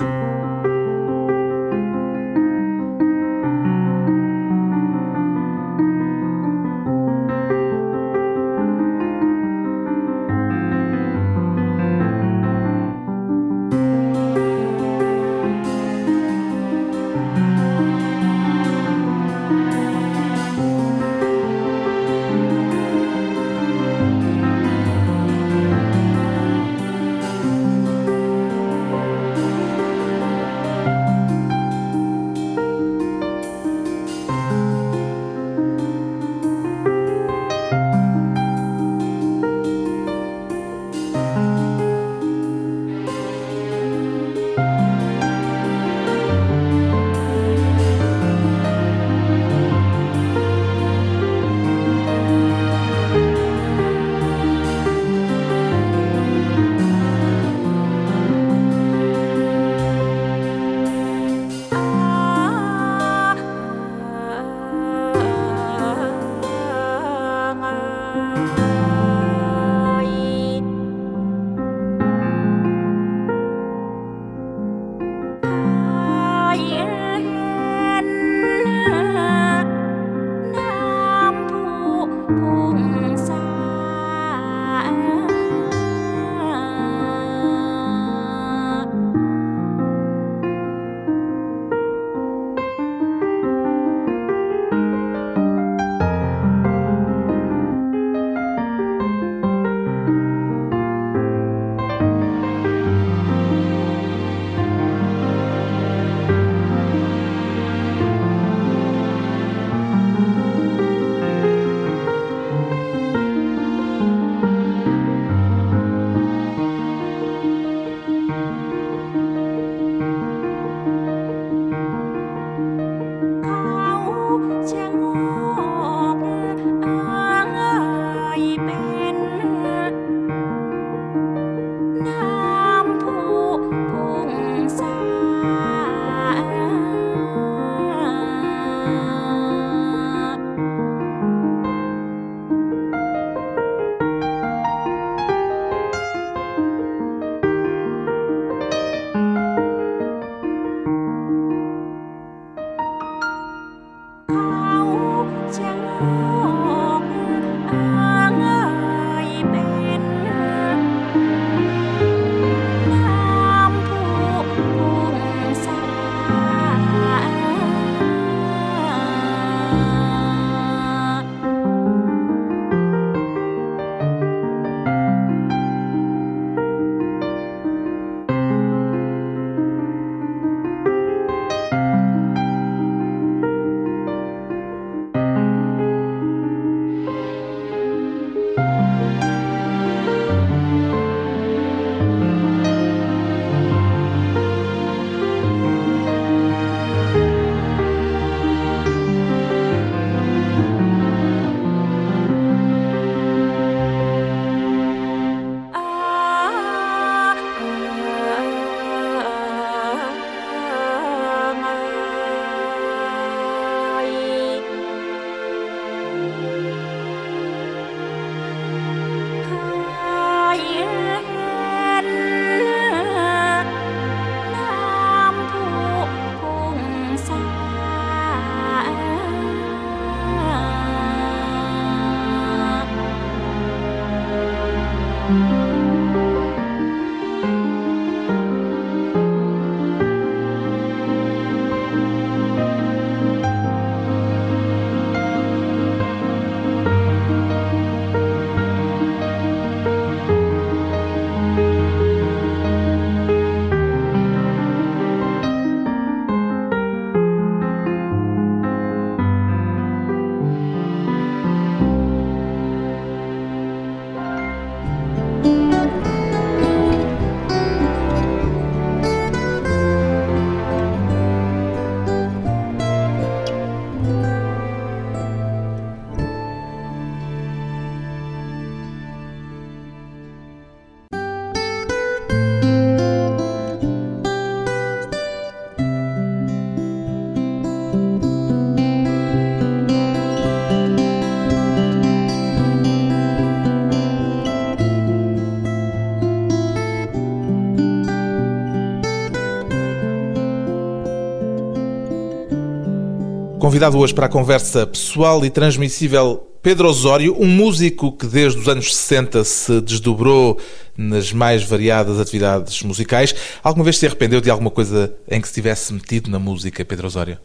Convidado 303.75 303.99
hoje 303.99 304.15
para 304.15 304.27
a 304.27 304.29
conversa 304.29 304.87
pessoal 304.87 305.45
e 305.45 305.51
transmissível 305.51 306.49
Pedro 306.63 306.89
Osório, 306.89 307.35
um 307.37 307.49
músico 307.49 308.13
que 308.13 308.25
desde 308.25 308.61
os 308.61 308.69
anos 308.69 308.95
60 308.95 309.43
se 309.43 309.81
desdobrou 309.81 310.61
nas 310.97 311.33
mais 311.33 311.65
variadas 311.65 312.21
atividades 312.21 312.81
musicais. 312.85 313.35
Alguma 313.65 313.83
vez 313.83 313.99
se 313.99 314.07
arrependeu 314.07 314.41
de 314.41 314.49
alguma 314.49 314.71
coisa 314.71 315.13
em 315.29 315.41
que 315.41 315.49
se 315.49 315.55
tivesse 315.55 315.93
metido 315.93 316.31
na 316.31 316.39
música, 316.39 316.85
Pedro 316.85 317.09
Osório? 317.09 317.37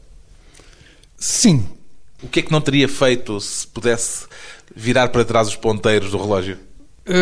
Sim. 1.17 1.65
O 2.21 2.27
que 2.27 2.41
é 2.41 2.43
que 2.43 2.51
não 2.51 2.61
teria 2.61 2.87
feito 2.87 3.41
se 3.41 3.65
pudesse 3.65 4.27
virar 4.75 5.07
para 5.07 5.25
trás 5.25 5.47
os 5.47 5.55
ponteiros 5.55 6.11
do 6.11 6.19
relógio? 6.19 6.59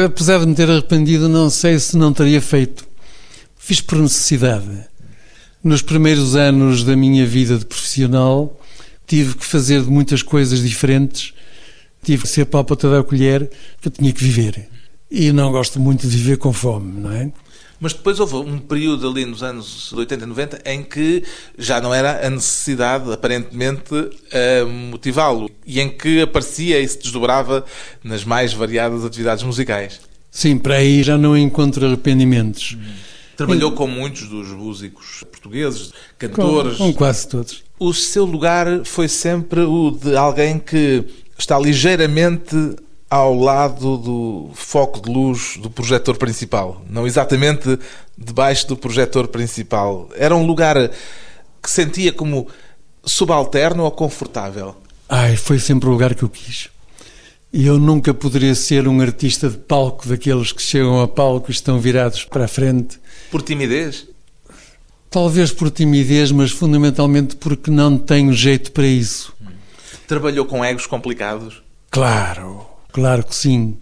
Apesar 0.05 0.41
de 0.41 0.47
me 0.47 0.53
ter 0.53 0.69
arrependido, 0.69 1.29
não 1.29 1.49
sei 1.49 1.79
se 1.79 1.95
não 1.95 2.11
teria 2.11 2.41
feito. 2.41 2.85
Fiz 3.57 3.79
por 3.79 3.99
necessidade. 3.99 4.85
Nos 5.63 5.81
primeiros 5.81 6.35
anos 6.35 6.83
da 6.83 6.93
minha 6.93 7.25
vida 7.25 7.57
de 7.57 7.65
profissional, 7.65 8.53
tive 9.07 9.35
que 9.35 9.45
fazer 9.45 9.81
muitas 9.83 10.21
coisas 10.21 10.61
diferentes 10.61 11.33
tive 12.03 12.23
que 12.23 12.29
ser 12.29 12.45
pálpata 12.45 12.89
da 12.89 13.03
colher, 13.03 13.49
que 13.81 13.87
eu 13.87 13.91
tinha 13.91 14.13
que 14.13 14.23
viver. 14.23 14.69
E 15.09 15.31
não 15.31 15.51
gosto 15.51 15.79
muito 15.79 16.07
de 16.07 16.15
viver 16.15 16.37
com 16.37 16.53
fome, 16.53 17.01
não 17.01 17.11
é? 17.11 17.31
Mas 17.79 17.93
depois 17.93 18.19
houve 18.19 18.35
um 18.35 18.57
período 18.57 19.07
ali 19.07 19.25
nos 19.25 19.43
anos 19.43 19.93
80 19.93 20.23
e 20.23 20.27
90 20.27 20.61
em 20.65 20.83
que 20.83 21.23
já 21.57 21.79
não 21.79 21.93
era 21.93 22.25
a 22.25 22.29
necessidade, 22.29 23.11
aparentemente, 23.11 23.93
a 23.93 24.65
motivá-lo 24.65 25.49
e 25.65 25.79
em 25.79 25.89
que 25.89 26.21
aparecia 26.21 26.79
e 26.79 26.87
se 26.87 26.97
desdobrava 26.97 27.63
nas 28.03 28.23
mais 28.23 28.53
variadas 28.53 29.05
atividades 29.05 29.43
musicais. 29.43 29.99
Sim, 30.31 30.57
para 30.57 30.75
aí 30.75 31.03
já 31.03 31.17
não 31.17 31.37
encontro 31.37 31.85
arrependimentos. 31.85 32.77
Hum. 32.79 33.06
Trabalhou 33.37 33.71
com 33.71 33.87
muitos 33.87 34.27
dos 34.27 34.49
músicos 34.49 35.23
portugueses, 35.31 35.93
cantores. 36.17 36.77
Com, 36.77 36.91
com 36.91 36.93
quase 36.93 37.27
todos. 37.27 37.63
O 37.79 37.93
seu 37.93 38.25
lugar 38.25 38.83
foi 38.83 39.07
sempre 39.07 39.61
o 39.61 39.91
de 39.91 40.17
alguém 40.17 40.57
que 40.57 41.05
está 41.37 41.59
ligeiramente 41.59 42.55
ao 43.09 43.35
lado 43.35 43.97
do 43.97 44.49
foco 44.55 44.99
de 44.99 45.09
luz 45.09 45.57
do 45.57 45.69
projetor 45.69 46.17
principal, 46.17 46.81
não 46.89 47.07
exatamente 47.07 47.79
debaixo 48.17 48.67
do 48.67 48.75
projetor 48.75 49.27
principal. 49.27 50.09
Era 50.15 50.35
um 50.35 50.45
lugar 50.45 50.89
que 51.61 51.69
sentia 51.69 52.11
como 52.11 52.47
subalterno 53.05 53.83
ou 53.83 53.91
confortável? 53.91 54.75
Ai, 55.07 55.37
foi 55.37 55.59
sempre 55.59 55.87
o 55.87 55.91
lugar 55.91 56.15
que 56.15 56.23
eu 56.23 56.29
quis. 56.29 56.69
E 57.53 57.65
eu 57.65 57.79
nunca 57.79 58.13
poderia 58.13 58.53
ser 58.53 58.87
um 58.87 58.99
artista 58.99 59.49
de 59.49 59.57
palco 59.57 60.07
daqueles 60.07 60.51
que 60.51 60.61
chegam 60.61 61.01
a 61.01 61.07
palco 61.07 61.49
e 61.49 61.53
estão 61.53 61.79
virados 61.79 62.25
para 62.25 62.45
a 62.45 62.47
frente. 62.47 62.99
Por 63.29 63.41
timidez? 63.41 64.07
Talvez 65.09 65.51
por 65.51 65.71
timidez, 65.71 66.31
mas 66.31 66.51
fundamentalmente 66.51 67.35
porque 67.35 67.71
não 67.71 67.97
tenho 67.97 68.33
jeito 68.33 68.71
para 68.71 68.85
isso. 68.85 69.33
Trabalhou 70.07 70.45
com 70.45 70.63
egos 70.63 70.85
complicados? 70.85 71.61
Claro, 71.89 72.65
claro 72.91 73.23
que 73.23 73.35
sim. 73.35 73.77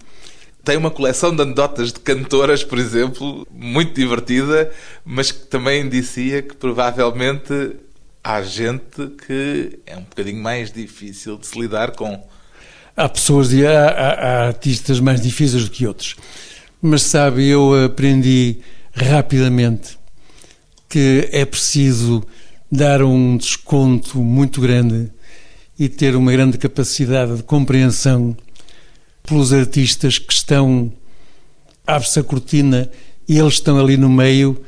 Tem 0.63 0.77
uma 0.77 0.89
coleção 0.89 1.35
de 1.35 1.41
anedotas 1.41 1.93
de 1.93 1.99
cantoras, 1.99 2.63
por 2.63 2.79
exemplo, 2.79 3.47
muito 3.51 3.93
divertida, 3.93 4.71
mas 5.03 5.31
que 5.31 5.45
também 5.45 5.87
dizia 5.87 6.41
que 6.41 6.55
provavelmente 6.55 7.75
há 8.23 8.41
gente 8.41 9.07
que 9.27 9.77
é 9.85 9.95
um 9.95 10.01
bocadinho 10.01 10.41
mais 10.41 10.71
difícil 10.71 11.37
de 11.37 11.45
se 11.45 11.59
lidar 11.59 11.91
com. 11.91 12.27
Há 12.97 13.07
pessoas 13.07 13.53
e 13.53 13.65
há, 13.65 13.87
há, 13.87 14.09
há 14.09 14.47
artistas 14.47 14.99
mais 14.99 15.21
difíceis 15.21 15.65
do 15.65 15.69
que 15.69 15.85
outros. 15.85 16.15
Mas 16.81 17.03
sabe, 17.03 17.47
eu 17.47 17.85
aprendi 17.85 18.57
rapidamente 18.95 19.97
que 20.87 21.27
é 21.31 21.43
preciso 21.43 22.23
dar 22.71 23.03
um 23.03 23.37
desconto 23.37 24.19
muito 24.23 24.61
grande 24.61 25.11
e 25.77 25.89
ter 25.89 26.15
uma 26.15 26.31
grande 26.31 26.57
capacidade 26.57 27.35
de 27.35 27.43
compreensão 27.43 28.35
pelos 29.23 29.51
artistas 29.51 30.17
que 30.17 30.31
estão. 30.31 30.91
abre-se 31.85 32.19
a 32.19 32.23
cortina 32.23 32.89
e 33.27 33.37
eles 33.37 33.55
estão 33.55 33.77
ali 33.77 33.97
no 33.97 34.09
meio 34.09 34.61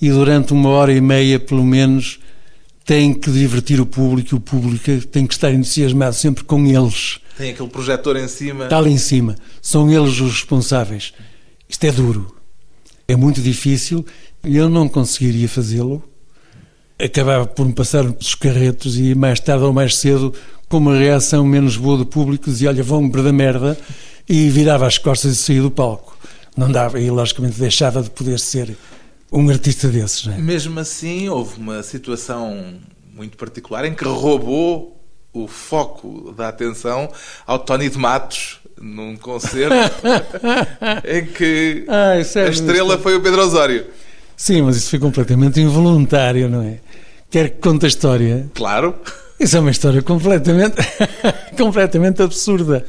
e 0.00 0.10
durante 0.10 0.52
uma 0.52 0.68
hora 0.68 0.92
e 0.92 1.00
meia, 1.00 1.38
pelo 1.38 1.64
menos, 1.64 2.18
têm 2.84 3.14
que 3.14 3.30
divertir 3.30 3.80
o 3.80 3.86
público 3.86 4.34
e 4.34 4.36
o 4.36 4.40
público 4.40 5.06
tem 5.06 5.26
que 5.26 5.34
estar 5.34 5.52
entusiasmado 5.52 6.14
sempre 6.14 6.44
com 6.44 6.66
eles. 6.66 7.20
Tem 7.38 7.52
aquele 7.52 7.68
projetor 7.68 8.16
em 8.16 8.28
cima. 8.28 8.64
Está 8.64 8.78
ali 8.78 8.90
em 8.90 8.98
cima. 8.98 9.36
São 9.62 9.90
eles 9.90 10.20
os 10.20 10.32
responsáveis. 10.32 11.14
Isto 11.68 11.84
é 11.84 11.92
duro. 11.92 12.41
É 13.06 13.16
muito 13.16 13.40
difícil 13.40 14.04
e 14.44 14.56
eu 14.56 14.68
não 14.68 14.88
conseguiria 14.88 15.48
fazê-lo 15.48 16.02
acabava 17.04 17.46
por 17.46 17.66
me 17.66 17.72
passar 17.72 18.04
pelos 18.04 18.34
carretos 18.34 18.98
e 18.98 19.14
mais 19.14 19.40
tarde 19.40 19.64
ou 19.64 19.72
mais 19.72 19.96
cedo, 19.96 20.32
com 20.68 20.78
uma 20.78 20.96
reação 20.96 21.44
menos 21.44 21.76
boa 21.76 21.98
do 21.98 22.06
público, 22.06 22.46
dizia: 22.46 22.68
Olha, 22.68 22.82
vão-me 22.82 23.10
da 23.10 23.32
merda, 23.32 23.78
e 24.28 24.48
virava 24.48 24.86
as 24.86 24.98
costas 24.98 25.32
e 25.32 25.36
saía 25.36 25.62
do 25.62 25.70
palco. 25.70 26.16
Não 26.56 26.70
dava, 26.70 27.00
e 27.00 27.10
logicamente 27.10 27.58
deixava 27.58 28.02
de 28.02 28.10
poder 28.10 28.38
ser 28.38 28.76
um 29.32 29.48
artista 29.48 29.88
desses. 29.88 30.26
É? 30.28 30.36
Mesmo 30.36 30.78
assim, 30.78 31.28
houve 31.28 31.58
uma 31.58 31.82
situação 31.82 32.74
muito 33.14 33.36
particular 33.36 33.84
em 33.84 33.94
que 33.94 34.04
roubou 34.04 35.01
o 35.32 35.46
foco 35.46 36.32
da 36.36 36.48
atenção 36.48 37.10
ao 37.46 37.58
Tony 37.58 37.88
de 37.88 37.98
Matos 37.98 38.60
num 38.80 39.16
concerto 39.16 39.74
em 41.08 41.24
que 41.26 41.84
ah, 41.88 42.16
é 42.16 42.46
a 42.46 42.48
estrela 42.48 42.98
foi 42.98 43.16
o 43.16 43.20
Pedro 43.20 43.42
Osório. 43.42 43.86
Sim, 44.36 44.62
mas 44.62 44.76
isso 44.76 44.90
foi 44.90 44.98
completamente 44.98 45.60
involuntário, 45.60 46.48
não 46.48 46.62
é? 46.62 46.78
Quer 47.30 47.50
que 47.50 47.60
conte 47.60 47.84
a 47.84 47.88
história? 47.88 48.50
Claro. 48.54 48.94
Isso 49.38 49.56
é 49.56 49.60
uma 49.60 49.70
história 49.70 50.02
completamente, 50.02 50.76
completamente 51.56 52.22
absurda. 52.22 52.84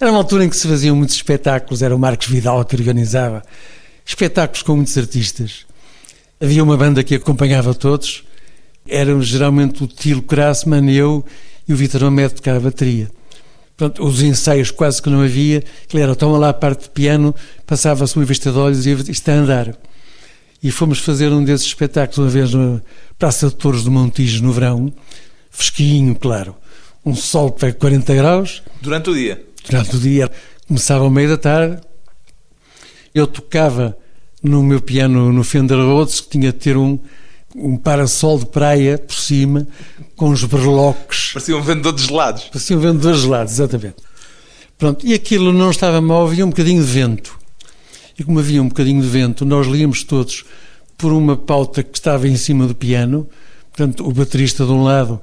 Era 0.00 0.10
uma 0.10 0.18
altura 0.18 0.44
em 0.44 0.48
que 0.48 0.56
se 0.56 0.68
faziam 0.68 0.94
muitos 0.94 1.16
espetáculos, 1.16 1.82
era 1.82 1.94
o 1.94 1.98
Marcos 1.98 2.28
Vidal 2.28 2.64
que 2.64 2.76
organizava 2.76 3.42
espetáculos 4.06 4.62
com 4.62 4.76
muitos 4.76 4.96
artistas. 4.96 5.66
Havia 6.40 6.62
uma 6.62 6.76
banda 6.76 7.02
que 7.02 7.16
acompanhava 7.16 7.74
todos, 7.74 8.24
eram 8.88 9.20
geralmente 9.20 9.82
o 9.82 9.86
Tilo 9.88 10.22
Krassman, 10.22 10.90
eu 10.90 11.24
e 11.68 11.72
o 11.72 11.76
Vitor 11.76 12.02
Omedo 12.04 12.40
que 12.40 12.48
a 12.48 12.58
bateria. 12.58 13.10
Pronto, 13.76 14.04
os 14.04 14.22
ensaios 14.22 14.72
quase 14.72 15.00
que 15.00 15.08
não 15.08 15.20
havia, 15.20 15.62
que 15.86 15.98
era, 15.98 16.16
toma 16.16 16.36
lá 16.38 16.48
a 16.48 16.54
parte 16.54 16.84
de 16.84 16.90
piano, 16.90 17.34
passava-se 17.64 18.16
uma 18.16 18.24
vista 18.24 18.50
de 18.50 18.58
olhos 18.58 18.86
e 18.86 18.90
está 19.10 19.32
a 19.32 19.36
andar 19.36 19.78
e 20.62 20.70
fomos 20.70 20.98
fazer 20.98 21.32
um 21.32 21.44
desses 21.44 21.66
espetáculos 21.66 22.18
uma 22.18 22.28
vez 22.28 22.52
na 22.52 22.80
Praça 23.18 23.48
de 23.48 23.54
Touros 23.54 23.84
do 23.84 23.90
Montijo 23.90 24.42
no 24.42 24.52
verão, 24.52 24.92
fresquinho, 25.50 26.14
claro, 26.14 26.56
um 27.04 27.14
sol 27.14 27.50
para 27.50 27.72
40 27.72 28.14
graus. 28.14 28.62
Durante 28.80 29.10
o 29.10 29.14
dia? 29.14 29.44
Durante 29.68 29.96
o 29.96 29.98
dia. 30.00 30.30
Começava 30.66 31.04
ao 31.04 31.10
meio 31.10 31.28
da 31.28 31.36
tarde, 31.36 31.80
eu 33.14 33.26
tocava 33.26 33.96
no 34.42 34.62
meu 34.62 34.80
piano 34.80 35.32
no 35.32 35.42
Fender 35.42 35.78
Rhodes, 35.78 36.20
que 36.20 36.30
tinha 36.30 36.52
de 36.52 36.58
ter 36.58 36.76
um, 36.76 36.98
um 37.60 37.76
parasol 37.76 38.38
de 38.38 38.46
praia 38.46 38.98
por 38.98 39.14
cima, 39.14 39.66
com 40.16 40.30
os 40.30 40.44
berloques. 40.44 41.32
Parecia 41.32 41.56
um 41.56 41.62
vendedor 41.62 41.92
de 41.92 42.06
gelados. 42.06 42.44
Parecia 42.44 42.76
um 42.76 42.80
vendedor 42.80 43.14
de 43.14 43.20
gelados, 43.20 43.52
exatamente. 43.52 43.96
Pronto, 44.76 45.06
e 45.06 45.12
aquilo 45.12 45.52
não 45.52 45.70
estava 45.70 46.00
mal, 46.00 46.26
havia 46.26 46.46
um 46.46 46.50
bocadinho 46.50 46.82
de 46.82 46.88
vento. 46.88 47.38
E 48.18 48.24
como 48.24 48.38
havia 48.38 48.62
um 48.62 48.68
bocadinho 48.68 49.02
de 49.02 49.08
vento, 49.08 49.44
nós 49.44 49.66
líamos 49.66 50.02
todos 50.04 50.44
por 50.96 51.12
uma 51.12 51.36
pauta 51.36 51.82
que 51.82 51.96
estava 51.96 52.26
em 52.26 52.36
cima 52.36 52.66
do 52.66 52.74
piano, 52.74 53.28
portanto, 53.70 54.06
o 54.06 54.12
baterista 54.12 54.64
de 54.64 54.72
um 54.72 54.82
lado, 54.82 55.20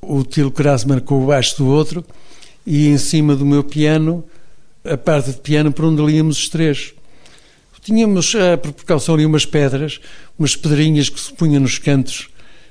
o 0.00 0.24
Tilo 0.24 0.50
Krasman 0.50 0.98
com 0.98 1.22
o 1.22 1.26
baixo 1.26 1.58
do 1.58 1.66
outro, 1.66 2.04
e 2.66 2.88
em 2.88 2.98
cima 2.98 3.36
do 3.36 3.46
meu 3.46 3.62
piano, 3.62 4.24
a 4.84 4.96
parte 4.96 5.30
de 5.30 5.38
piano 5.38 5.72
por 5.72 5.84
onde 5.84 6.02
líamos 6.02 6.38
os 6.38 6.48
três. 6.48 6.94
Tínhamos, 7.82 8.34
eh, 8.36 8.56
por 8.56 8.72
precaução, 8.72 9.16
ali 9.16 9.26
umas 9.26 9.44
pedras, 9.44 10.00
umas 10.38 10.54
pedrinhas 10.54 11.08
que 11.08 11.18
se 11.18 11.32
punham 11.32 11.60
nos 11.60 11.78
cantos 11.78 12.28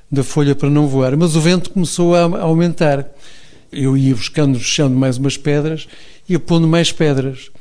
da 0.10 0.24
folha 0.24 0.56
para 0.56 0.70
não 0.70 0.88
voar, 0.88 1.18
mas 1.18 1.36
o 1.36 1.42
vento 1.42 1.70
começou 1.70 2.16
a 2.16 2.22
aumentar. 2.40 3.06
Eu 3.72 3.98
ia 3.98 4.16
buscando 4.16 4.58
chão 4.60 4.90
mais 4.90 5.18
umas 5.18 5.36
pedras, 5.38 5.88
ia 6.30 6.40
pondo 6.40 6.66
mais 6.66 6.94
pedras. 6.94 7.52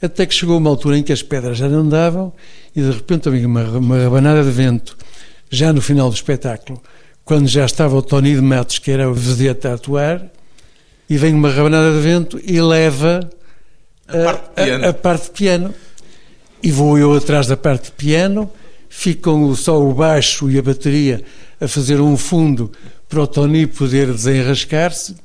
Até 0.00 0.26
que 0.26 0.34
chegou 0.34 0.58
uma 0.58 0.70
altura 0.70 0.98
em 0.98 1.02
que 1.02 1.12
as 1.12 1.22
pedras 1.22 1.58
já 1.58 1.68
não 1.68 1.88
davam 1.88 2.32
e 2.74 2.80
de 2.80 2.90
repente 2.90 3.28
havia 3.28 3.46
uma, 3.46 3.62
uma 3.64 3.98
rabanada 3.98 4.42
de 4.42 4.50
vento, 4.50 4.96
já 5.50 5.72
no 5.72 5.80
final 5.80 6.08
do 6.08 6.14
espetáculo, 6.14 6.80
quando 7.24 7.48
já 7.48 7.64
estava 7.64 7.96
o 7.96 8.02
Tony 8.02 8.34
de 8.34 8.40
Matos, 8.40 8.78
que 8.78 8.90
era 8.90 9.08
o 9.10 9.14
vedete 9.14 9.66
a 9.66 9.74
atuar, 9.74 10.24
e 11.10 11.16
vem 11.16 11.34
uma 11.34 11.50
rabanada 11.50 11.92
de 11.92 12.00
vento 12.00 12.40
e 12.44 12.60
leva 12.60 13.28
a, 14.08 14.12
a, 14.12 14.24
parte, 14.24 14.48
de 14.48 14.64
piano. 14.64 14.84
A, 14.84 14.88
a 14.88 14.92
parte 14.94 15.24
de 15.24 15.30
piano. 15.30 15.74
E 16.62 16.70
vou 16.70 16.98
eu 16.98 17.12
atrás 17.14 17.46
da 17.46 17.56
parte 17.56 17.86
de 17.86 17.92
piano, 17.92 18.50
ficam 18.88 19.54
só 19.54 19.82
o 19.82 19.92
baixo 19.92 20.50
e 20.50 20.58
a 20.58 20.62
bateria 20.62 21.22
a 21.60 21.66
fazer 21.66 22.00
um 22.00 22.16
fundo 22.16 22.70
para 23.08 23.22
o 23.22 23.26
Tony 23.26 23.66
poder 23.66 24.12
desenrascar-se 24.12 25.16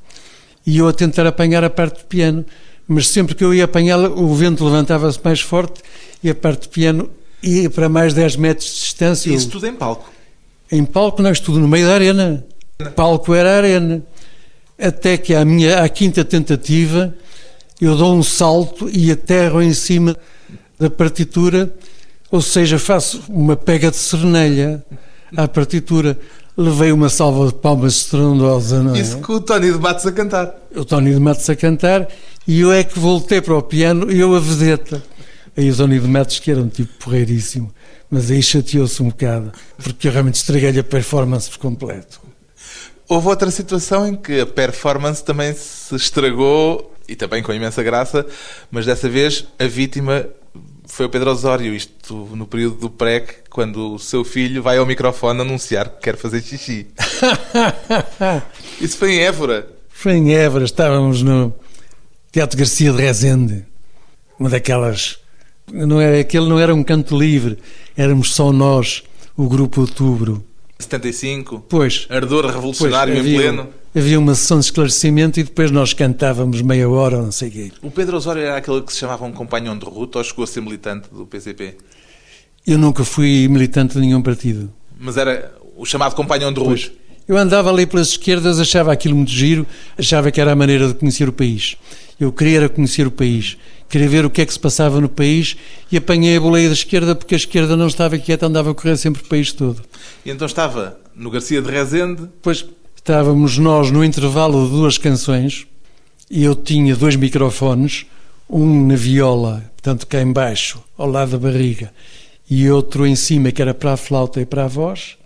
e 0.66 0.78
eu 0.78 0.88
a 0.88 0.94
tentar 0.94 1.26
apanhar 1.26 1.64
a 1.64 1.70
parte 1.70 2.00
de 2.00 2.06
piano 2.06 2.46
mas 2.88 3.10
sempre 3.10 3.36
que 3.36 3.44
eu 3.44 3.54
ia 3.54 3.66
apanhá-la, 3.66 4.08
o 4.08 4.34
vento 4.34 4.64
levantava-se 4.64 5.20
mais 5.22 5.42
forte 5.42 5.82
e 6.24 6.30
a 6.30 6.36
parte 6.36 6.64
de 6.64 6.70
piano 6.70 7.10
ia 7.44 7.70
para 7.70 7.90
mais 7.90 8.14
10 8.14 8.38
metros 8.38 8.70
de 8.70 8.76
distância. 8.76 9.30
Isso 9.30 9.50
tudo 9.50 9.68
em 9.68 9.74
palco? 9.74 10.10
Em 10.72 10.86
palco, 10.86 11.22
não, 11.22 11.34
tudo 11.34 11.60
no 11.60 11.68
meio 11.68 11.86
da 11.86 11.94
arena. 11.94 12.46
Palco 12.96 13.34
era 13.34 13.56
a 13.56 13.58
arena. 13.58 14.04
até 14.80 15.18
que 15.18 15.34
à 15.34 15.44
minha 15.44 15.84
à 15.84 15.90
quinta 15.90 16.24
tentativa 16.24 17.14
eu 17.82 17.96
dou 17.96 18.16
um 18.16 18.24
salto 18.24 18.90
e 18.90 19.12
aterro 19.12 19.62
em 19.62 19.74
cima 19.74 20.16
da 20.80 20.90
partitura, 20.90 21.74
ou 22.32 22.42
seja, 22.42 22.78
faço 22.78 23.24
uma 23.30 23.56
pega 23.56 23.90
de 23.90 23.98
serenelha 23.98 24.84
à 25.36 25.48
partitura. 25.48 26.18
Levei 26.56 26.92
uma 26.92 27.10
salva 27.10 27.48
de 27.48 27.54
palmas 27.54 27.94
estrondosa, 27.94 28.82
não 28.82 28.96
é? 28.96 29.00
Isso 29.00 29.20
com 29.20 29.34
o 29.34 29.40
Tony 29.40 29.72
de 29.72 29.78
Matos 29.78 30.06
a 30.08 30.12
cantar. 30.12 30.56
O 30.76 30.84
Tony 30.84 31.14
de 31.14 31.20
Matos 31.20 31.48
a 31.50 31.56
cantar 31.56 32.08
e 32.48 32.62
eu 32.62 32.72
é 32.72 32.84
que 32.84 32.98
voltei 32.98 33.42
para 33.42 33.56
o 33.56 33.62
piano 33.62 34.12
e 34.12 34.20
eu 34.20 34.36
a 34.36 34.40
vedeta. 34.40 35.04
Aí 35.56 35.70
o 35.70 35.76
Tony 35.76 36.00
de 36.00 36.08
Matos, 36.08 36.40
que 36.40 36.50
era 36.50 36.60
um 36.60 36.68
tipo 36.68 36.94
porreiríssimo, 37.04 37.72
mas 38.10 38.32
aí 38.32 38.42
chateou-se 38.42 39.02
um 39.04 39.10
bocado, 39.10 39.52
porque 39.78 40.08
eu 40.08 40.12
realmente 40.12 40.36
estraguei-lhe 40.36 40.80
a 40.80 40.84
performance 40.84 41.50
por 41.50 41.58
completo. 41.58 42.22
Houve 43.10 43.28
outra 43.28 43.50
situação 43.52 44.08
em 44.08 44.16
que 44.16 44.40
a 44.40 44.46
performance 44.46 45.24
também 45.24 45.54
se 45.54 45.96
estragou 45.96 46.94
e 47.08 47.16
também 47.16 47.42
com 47.42 47.54
imensa 47.54 47.82
graça, 47.82 48.26
mas 48.70 48.86
dessa 48.86 49.08
vez 49.08 49.46
a 49.58 49.66
vítima 49.66 50.28
foi 50.88 51.06
o 51.06 51.10
Pedro 51.10 51.32
Osório, 51.32 51.76
isto 51.76 52.16
no 52.34 52.48
período 52.48 52.78
do 52.78 52.90
PREC, 52.90 53.44
quando 53.50 53.94
o 53.94 54.00
seu 54.00 54.24
filho 54.24 54.64
vai 54.64 54.78
ao 54.78 54.86
microfone 54.86 55.42
anunciar 55.42 55.90
que 55.90 56.02
quer 56.02 56.18
fazer 56.18 56.42
xixi. 56.42 56.88
Isso 58.82 58.98
foi 58.98 59.16
em 59.16 59.20
Évora. 59.20 59.68
Foi 59.90 60.14
em 60.14 60.34
Évora, 60.34 60.66
estávamos 60.66 61.22
no 61.22 61.54
Teatro 62.32 62.58
Garcia 62.58 62.92
de 62.92 63.02
Rezende, 63.02 63.66
uma 64.40 64.50
daquelas. 64.50 65.20
Não 65.72 66.00
era, 66.00 66.20
aquele 66.20 66.48
não 66.48 66.60
era 66.60 66.74
um 66.74 66.84
canto 66.84 67.18
livre, 67.18 67.58
éramos 67.96 68.34
só 68.34 68.52
nós, 68.54 69.04
o 69.36 69.48
Grupo 69.50 69.82
Outubro. 69.82 70.44
75? 70.80 71.66
Pois. 71.68 72.08
Ardor 72.10 72.46
revolucionário 72.46 73.14
pois, 73.14 73.26
em 73.26 73.36
pleno. 73.36 73.68
Havia 73.98 74.20
uma 74.20 74.36
sessão 74.36 74.60
de 74.60 74.66
esclarecimento 74.66 75.40
e 75.40 75.44
depois 75.44 75.72
nós 75.72 75.92
cantávamos 75.92 76.62
meia 76.62 76.88
hora, 76.88 77.20
não 77.20 77.32
sei 77.32 77.50
o 77.50 77.52
quê. 77.52 77.72
O 77.82 77.90
Pedro 77.90 78.18
Osório 78.18 78.44
era 78.44 78.56
aquele 78.56 78.84
que 78.84 78.94
se 78.94 79.00
chamava 79.00 79.26
um 79.26 79.32
companhão 79.32 79.76
de 79.76 79.86
ruta 79.88 80.20
ou 80.20 80.24
chegou 80.24 80.44
a 80.44 80.48
ser 80.48 80.62
militante 80.62 81.10
do 81.12 81.26
PCP? 81.26 81.78
Eu 82.68 82.78
nunca 82.78 83.04
fui 83.04 83.48
militante 83.48 83.96
de 83.96 84.02
nenhum 84.02 84.22
partido. 84.22 84.72
Mas 85.00 85.18
era 85.18 85.52
o 85.76 85.84
chamado 85.84 86.14
companhão 86.14 86.54
de 86.54 86.60
ruta? 86.60 86.92
Eu 87.28 87.38
andava 87.38 87.72
ali 87.72 87.88
pelas 87.88 88.10
esquerdas, 88.10 88.60
achava 88.60 88.94
aquilo 88.94 89.16
muito 89.16 89.32
giro, 89.32 89.66
achava 89.98 90.30
que 90.30 90.40
era 90.40 90.52
a 90.52 90.56
maneira 90.56 90.90
de 90.90 90.94
conhecer 90.94 91.28
o 91.28 91.34
país. 91.34 91.76
Eu 92.20 92.32
queria 92.32 92.70
conhecer 92.70 93.08
o 93.08 93.12
país, 93.12 93.58
queria 93.90 94.08
ver 94.08 94.26
o 94.26 94.30
que 94.30 94.44
é 94.44 94.46
que 94.46 94.54
se 94.54 94.60
passava 94.60 95.02
no 95.02 95.10
país 95.10 95.58
e 95.92 95.98
apanhei 95.98 96.38
a 96.38 96.40
boleia 96.40 96.68
da 96.68 96.76
esquerda 96.76 97.16
porque 97.16 97.34
a 97.34 97.38
esquerda 97.38 97.76
não 97.76 97.88
estava 97.88 98.16
quieta, 98.20 98.46
andava 98.46 98.70
a 98.70 98.76
correr 98.76 98.96
sempre 98.96 99.24
o 99.24 99.26
país 99.26 99.52
todo. 99.52 99.82
E 100.24 100.30
então 100.30 100.46
estava 100.46 101.00
no 101.16 101.32
Garcia 101.32 101.60
de 101.64 101.72
Rezende? 101.72 102.30
Pois 102.44 102.64
estávamos 103.08 103.58
nós 103.58 103.90
no 103.90 104.04
intervalo 104.04 104.66
de 104.66 104.72
duas 104.72 104.98
canções 104.98 105.66
e 106.30 106.44
eu 106.44 106.54
tinha 106.54 106.94
dois 106.94 107.16
microfones, 107.16 108.06
um 108.50 108.86
na 108.86 108.98
viola, 108.98 109.64
portanto 109.78 110.06
cá 110.06 110.22
embaixo, 110.22 110.84
ao 110.98 111.10
lado 111.10 111.32
da 111.32 111.38
barriga, 111.38 111.94
e 112.50 112.70
outro 112.70 113.08
em 113.08 113.16
cima 113.16 113.50
que 113.50 113.62
era 113.62 113.74
para 113.74 113.94
a 113.94 113.98
flauta 113.98 114.42
e 114.42 114.46
para 114.46 114.66
a 114.66 114.68
voz, 114.68 115.18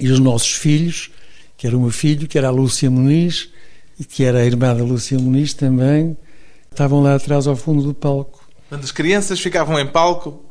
e 0.00 0.08
os 0.08 0.18
nossos 0.18 0.54
filhos 0.54 1.10
que 1.54 1.66
era 1.66 1.76
o 1.76 1.80
meu 1.82 1.90
filho, 1.90 2.26
que 2.26 2.38
era 2.38 2.48
a 2.48 2.50
Lúcia 2.50 2.90
Muniz, 2.90 3.50
e 4.00 4.06
que 4.06 4.24
era 4.24 4.38
a 4.38 4.46
irmã 4.46 4.74
da 4.74 4.82
Lúcia 4.82 5.18
Muniz 5.18 5.52
também, 5.52 6.16
estavam 6.70 7.02
lá 7.02 7.16
atrás 7.16 7.46
ao 7.46 7.54
fundo 7.54 7.82
do 7.82 7.92
palco. 7.92 8.42
Quando 8.70 8.84
as 8.84 8.90
crianças 8.90 9.38
ficavam 9.38 9.78
em 9.78 9.86
palco 9.86 10.42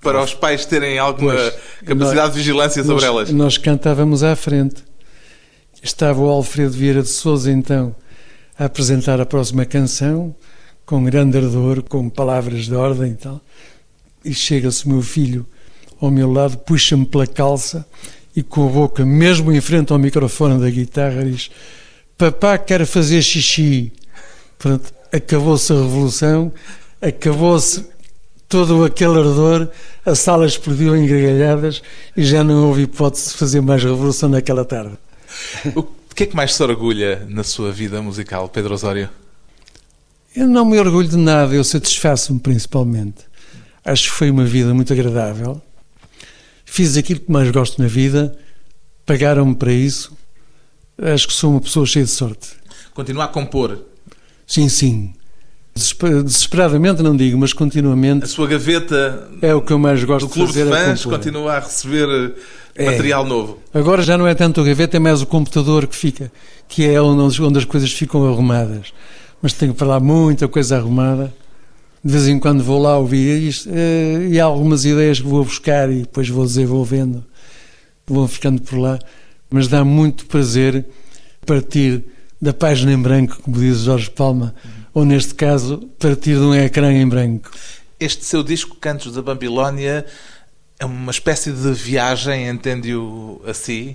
para 0.00 0.22
os 0.22 0.32
pais 0.32 0.64
terem 0.64 0.98
alguma 0.98 1.34
pois, 1.34 1.54
capacidade 1.84 2.16
nós, 2.16 2.32
de 2.32 2.38
vigilância 2.38 2.82
sobre 2.82 3.04
nós, 3.04 3.04
elas? 3.04 3.30
Nós 3.32 3.58
cantávamos 3.58 4.22
à 4.22 4.34
frente. 4.34 4.82
Estava 5.86 6.20
o 6.20 6.28
Alfredo 6.28 6.72
Vieira 6.72 7.00
de 7.00 7.08
Souza, 7.08 7.48
então, 7.48 7.94
a 8.58 8.64
apresentar 8.64 9.20
a 9.20 9.24
próxima 9.24 9.64
canção, 9.64 10.34
com 10.84 11.04
grande 11.04 11.38
ardor, 11.38 11.80
com 11.84 12.10
palavras 12.10 12.64
de 12.64 12.74
ordem 12.74 13.12
e 13.12 13.14
tal. 13.14 13.40
E 14.24 14.34
chega-se 14.34 14.84
o 14.84 14.88
meu 14.88 15.00
filho 15.00 15.46
ao 16.00 16.10
meu 16.10 16.28
lado, 16.32 16.58
puxa-me 16.58 17.06
pela 17.06 17.24
calça 17.24 17.86
e 18.34 18.42
com 18.42 18.66
a 18.66 18.68
boca 18.68 19.06
mesmo 19.06 19.52
em 19.52 19.60
frente 19.60 19.92
ao 19.92 19.98
microfone 20.00 20.60
da 20.60 20.68
guitarra 20.68 21.24
diz 21.24 21.50
papá 22.18 22.58
quer 22.58 22.84
fazer 22.84 23.22
xixi 23.22 23.92
acabou-se 25.12 25.72
a 25.72 25.76
revolução 25.76 26.52
acabou-se 27.00 27.86
todo 28.48 28.84
aquele 28.84 29.20
ardor 29.20 29.68
a 30.04 30.14
sala 30.14 30.46
explodiu 30.46 30.96
em 30.96 31.06
gargalhadas 31.06 31.80
e 32.14 32.24
já 32.24 32.42
não 32.44 32.66
houve 32.66 32.82
hipótese 32.82 33.30
de 33.30 33.36
fazer 33.36 33.62
mais 33.62 33.82
revolução 33.82 34.28
naquela 34.28 34.64
tarde 34.64 34.98
o 35.74 35.82
que 36.14 36.24
é 36.24 36.26
que 36.26 36.36
mais 36.36 36.54
se 36.54 36.62
orgulha 36.62 37.26
na 37.28 37.44
sua 37.44 37.72
vida 37.72 38.00
musical, 38.00 38.48
Pedro 38.48 38.74
Osório? 38.74 39.08
Eu 40.34 40.46
não 40.46 40.64
me 40.64 40.78
orgulho 40.78 41.08
de 41.08 41.16
nada, 41.16 41.54
eu 41.54 41.64
satisfaço-me 41.64 42.40
principalmente. 42.40 43.24
Acho 43.84 44.10
que 44.10 44.16
foi 44.16 44.30
uma 44.30 44.44
vida 44.44 44.74
muito 44.74 44.92
agradável 44.92 45.62
fiz 46.76 46.96
aquilo 46.96 47.20
que 47.20 47.32
mais 47.32 47.50
gosto 47.50 47.80
na 47.80 47.88
vida, 47.88 48.36
pagaram-me 49.06 49.54
para 49.54 49.72
isso. 49.72 50.14
Acho 50.98 51.28
que 51.28 51.32
sou 51.32 51.52
uma 51.52 51.60
pessoa 51.60 51.86
cheia 51.86 52.04
de 52.04 52.10
sorte. 52.10 52.50
Continua 52.92 53.24
a 53.24 53.28
compor? 53.28 53.82
Sim, 54.46 54.68
sim. 54.68 55.14
Desesperadamente 55.76 57.02
não 57.02 57.14
digo, 57.14 57.36
mas 57.36 57.52
continuamente. 57.52 58.24
A 58.24 58.28
sua 58.28 58.46
gaveta 58.46 59.28
é 59.42 59.54
o 59.54 59.60
que 59.60 59.72
eu 59.72 59.78
mais 59.78 60.02
gosto 60.02 60.26
do 60.26 60.32
clube 60.32 60.52
de 60.52 60.58
fazer. 60.58 60.70
De 60.70 60.84
fãs 60.84 61.04
continua 61.04 61.52
a 61.52 61.60
receber 61.60 62.08
eh, 62.74 62.84
é. 62.84 62.90
material 62.90 63.26
novo. 63.26 63.58
Agora 63.74 64.02
já 64.02 64.16
não 64.16 64.26
é 64.26 64.34
tanto 64.34 64.60
a 64.60 64.64
gaveta, 64.64 64.96
é 64.96 65.00
mais 65.00 65.20
o 65.20 65.26
computador 65.26 65.86
que 65.86 65.94
fica, 65.94 66.32
que 66.66 66.86
é 66.86 67.00
onde, 67.00 67.42
onde 67.42 67.58
as 67.58 67.64
coisas 67.64 67.92
ficam 67.92 68.26
arrumadas. 68.26 68.92
Mas 69.42 69.52
tenho 69.52 69.74
para 69.74 69.86
lá 69.86 70.00
muita 70.00 70.48
coisa 70.48 70.76
arrumada 70.76 71.32
de 72.06 72.12
vez 72.12 72.28
em 72.28 72.38
quando 72.38 72.62
vou 72.62 72.80
lá 72.80 72.96
ouvir 72.96 73.42
isto, 73.42 73.68
eh, 73.72 74.28
e 74.30 74.38
há 74.38 74.44
algumas 74.44 74.84
ideias 74.84 75.18
que 75.18 75.26
vou 75.26 75.44
buscar 75.44 75.90
e 75.90 76.02
depois 76.02 76.28
vou 76.28 76.46
desenvolvendo, 76.46 77.24
vou 78.06 78.28
ficando 78.28 78.62
por 78.62 78.78
lá. 78.78 78.96
Mas 79.50 79.66
dá 79.66 79.84
muito 79.84 80.26
prazer 80.26 80.86
partir 81.44 82.04
da 82.40 82.52
página 82.52 82.92
em 82.92 82.98
branco, 82.98 83.40
como 83.42 83.58
diz 83.58 83.80
Jorge 83.80 84.08
Palma. 84.08 84.54
Ou 84.96 85.04
neste 85.04 85.34
caso, 85.34 85.90
partir 85.98 86.36
de 86.36 86.40
um 86.40 86.54
ecrã 86.54 86.90
em 86.90 87.06
branco. 87.06 87.50
Este 88.00 88.24
seu 88.24 88.42
disco, 88.42 88.76
Cantos 88.76 89.12
da 89.12 89.20
Babilónia, 89.20 90.06
é 90.78 90.86
uma 90.86 91.10
espécie 91.10 91.52
de 91.52 91.70
viagem, 91.74 92.48
entende-o 92.48 93.42
assim? 93.46 93.94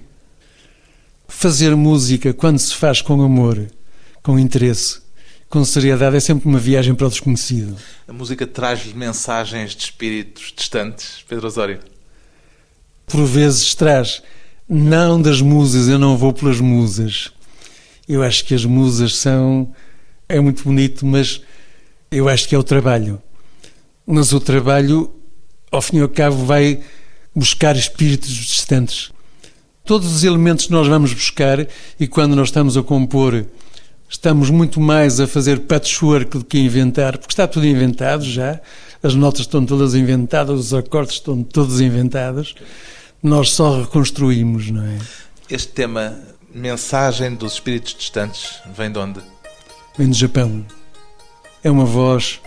Fazer 1.28 1.76
música 1.76 2.36
quando 2.36 2.60
se 2.60 2.76
faz 2.76 3.02
com 3.02 3.20
amor, 3.20 3.66
com 4.22 4.38
interesse, 4.38 5.02
com 5.50 5.66
seriedade, 5.66 6.18
é 6.18 6.20
sempre 6.20 6.48
uma 6.48 6.60
viagem 6.60 6.94
para 6.94 7.08
o 7.08 7.10
desconhecido. 7.10 7.76
A 8.08 8.14
música 8.14 8.46
traz-lhe 8.46 8.94
mensagens 8.94 9.72
de 9.72 9.86
espíritos 9.86 10.54
distantes, 10.56 11.26
Pedro 11.28 11.48
Osório? 11.48 11.80
Por 13.08 13.26
vezes 13.26 13.74
traz. 13.74 14.22
Não 14.70 15.20
das 15.20 15.42
musas, 15.42 15.88
eu 15.88 15.98
não 15.98 16.16
vou 16.16 16.32
pelas 16.32 16.62
musas. 16.62 17.32
Eu 18.08 18.22
acho 18.22 18.46
que 18.46 18.54
as 18.54 18.66
musas 18.66 19.16
são. 19.16 19.74
É 20.32 20.40
muito 20.40 20.64
bonito, 20.64 21.06
mas 21.06 21.42
eu 22.10 22.30
acho 22.30 22.48
que 22.48 22.56
é 22.56 22.58
o 22.58 22.64
trabalho. 22.64 23.22
Mas 24.08 24.32
o 24.32 24.40
trabalho, 24.40 25.12
ao 25.70 25.82
fim 25.82 25.98
e 25.98 26.02
ao 26.02 26.08
cabo, 26.08 26.46
vai 26.46 26.80
buscar 27.36 27.76
espíritos 27.76 28.30
distantes. 28.30 29.12
Todos 29.84 30.10
os 30.16 30.24
elementos 30.24 30.70
nós 30.70 30.88
vamos 30.88 31.14
buscar, 31.14 31.68
e 32.00 32.08
quando 32.08 32.34
nós 32.34 32.48
estamos 32.48 32.78
a 32.78 32.84
compor 32.84 33.46
estamos 34.08 34.50
muito 34.50 34.80
mais 34.80 35.20
a 35.20 35.28
fazer 35.28 35.62
patchwork 35.62 36.38
do 36.38 36.46
que 36.46 36.58
a 36.58 36.62
inventar, 36.62 37.18
porque 37.18 37.34
está 37.34 37.48
tudo 37.48 37.66
inventado 37.66 38.24
já, 38.24 38.60
as 39.04 39.16
notas 39.16 39.42
estão 39.42 39.66
todas 39.66 39.96
inventadas, 39.96 40.60
os 40.60 40.74
acordes 40.74 41.16
estão 41.16 41.44
todos 41.44 41.82
inventados, 41.82 42.56
nós 43.22 43.52
só 43.52 43.82
reconstruímos, 43.82 44.70
não 44.70 44.84
é? 44.84 44.98
Este 45.50 45.70
tema, 45.70 46.18
mensagem 46.54 47.36
dos 47.36 47.54
espíritos 47.54 47.96
distantes, 47.98 48.62
vem 48.76 48.92
de 48.92 49.00
onde? 49.00 49.22
Vem 49.98 50.10
do 50.10 50.16
Japão. 50.16 50.66
É 51.64 51.70
uma 51.70 51.86
voz 51.86 52.40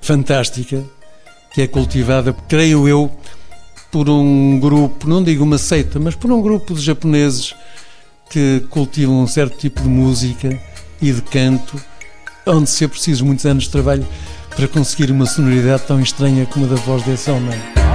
fantástica 0.00 0.84
que 1.52 1.62
é 1.62 1.66
cultivada, 1.66 2.34
creio 2.48 2.86
eu, 2.86 3.10
por 3.90 4.08
um 4.08 4.58
grupo, 4.60 5.08
não 5.08 5.22
digo 5.22 5.42
uma 5.42 5.58
seita, 5.58 5.98
mas 5.98 6.14
por 6.14 6.30
um 6.30 6.42
grupo 6.42 6.74
de 6.74 6.80
japoneses 6.80 7.54
que 8.28 8.64
cultivam 8.68 9.22
um 9.22 9.26
certo 9.26 9.56
tipo 9.56 9.80
de 9.80 9.88
música 9.88 10.60
e 11.00 11.10
de 11.12 11.22
canto, 11.22 11.80
onde 12.46 12.68
se 12.68 12.84
é 12.84 12.88
preciso 12.88 13.24
muitos 13.24 13.46
anos 13.46 13.64
de 13.64 13.70
trabalho 13.70 14.06
para 14.54 14.68
conseguir 14.68 15.10
uma 15.10 15.24
sonoridade 15.24 15.84
tão 15.84 16.00
estranha 16.00 16.44
como 16.46 16.66
a 16.66 16.68
da 16.68 16.76
voz 16.76 17.02
desse 17.04 17.30
homem. 17.30 17.87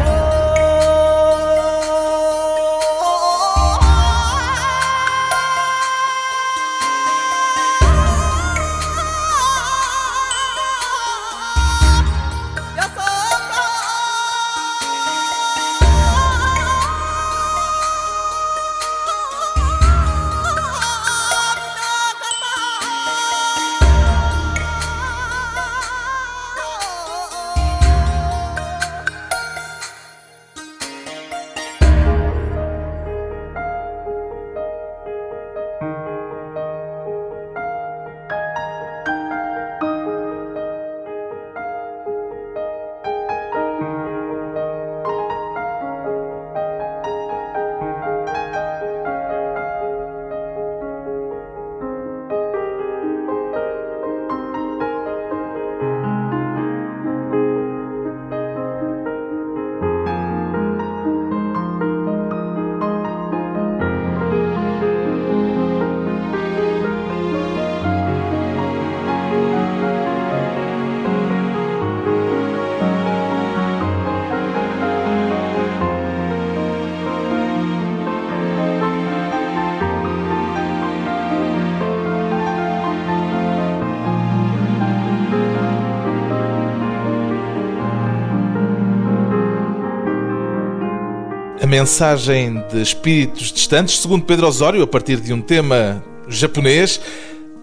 Mensagem 91.73 92.63
de 92.71 92.83
espíritos 92.83 93.51
distantes, 93.51 93.99
segundo 93.99 94.23
Pedro 94.25 94.45
Osório, 94.45 94.83
a 94.83 94.85
partir 94.85 95.19
de 95.19 95.33
um 95.33 95.41
tema 95.41 96.03
japonês, 96.27 97.01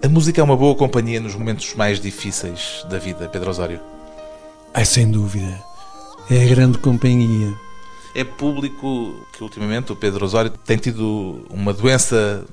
a 0.04 0.08
música 0.08 0.40
é 0.40 0.42
uma 0.42 0.56
boa 0.56 0.74
companhia 0.74 1.20
nos 1.20 1.36
momentos 1.36 1.76
mais 1.76 2.00
difíceis 2.00 2.84
da 2.90 2.98
vida, 2.98 3.28
Pedro 3.28 3.50
Osório. 3.50 3.78
Ai, 4.74 4.84
sem 4.84 5.08
dúvida. 5.08 5.62
É 6.28 6.42
a 6.42 6.48
grande 6.48 6.78
companhia. 6.78 7.54
É 8.12 8.24
público 8.24 9.14
que 9.32 9.44
ultimamente 9.44 9.92
o 9.92 9.96
Pedro 9.96 10.24
Osório 10.24 10.50
tem 10.50 10.76
tido 10.76 11.46
uma 11.48 11.72
doença 11.72 12.44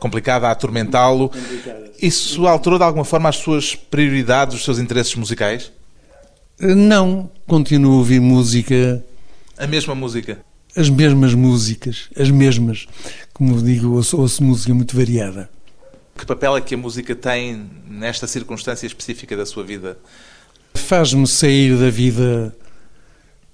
complicada 0.00 0.48
a 0.48 0.50
atormentá-lo. 0.50 1.30
Isso 2.02 2.44
alterou 2.48 2.76
de 2.76 2.84
alguma 2.86 3.04
forma 3.04 3.28
as 3.28 3.36
suas 3.36 3.76
prioridades, 3.76 4.56
os 4.56 4.64
seus 4.64 4.80
interesses 4.80 5.14
musicais? 5.14 5.70
Não, 6.58 7.30
continuo 7.46 7.92
a 7.92 7.96
ouvir 7.98 8.20
música. 8.20 9.04
A 9.56 9.68
mesma 9.68 9.94
música? 9.94 10.40
As 10.76 10.88
mesmas 10.88 11.34
músicas, 11.34 12.08
as 12.18 12.30
mesmas. 12.30 12.86
Como 13.32 13.62
digo, 13.62 13.94
ouço, 13.94 14.20
ouço 14.20 14.42
música 14.42 14.74
muito 14.74 14.96
variada. 14.96 15.48
Que 16.16 16.26
papel 16.26 16.56
é 16.56 16.60
que 16.60 16.74
a 16.74 16.78
música 16.78 17.14
tem 17.14 17.68
nesta 17.88 18.26
circunstância 18.26 18.86
específica 18.86 19.36
da 19.36 19.46
sua 19.46 19.64
vida? 19.64 19.98
Faz-me 20.74 21.26
sair 21.26 21.76
da 21.76 21.90
vida. 21.90 22.54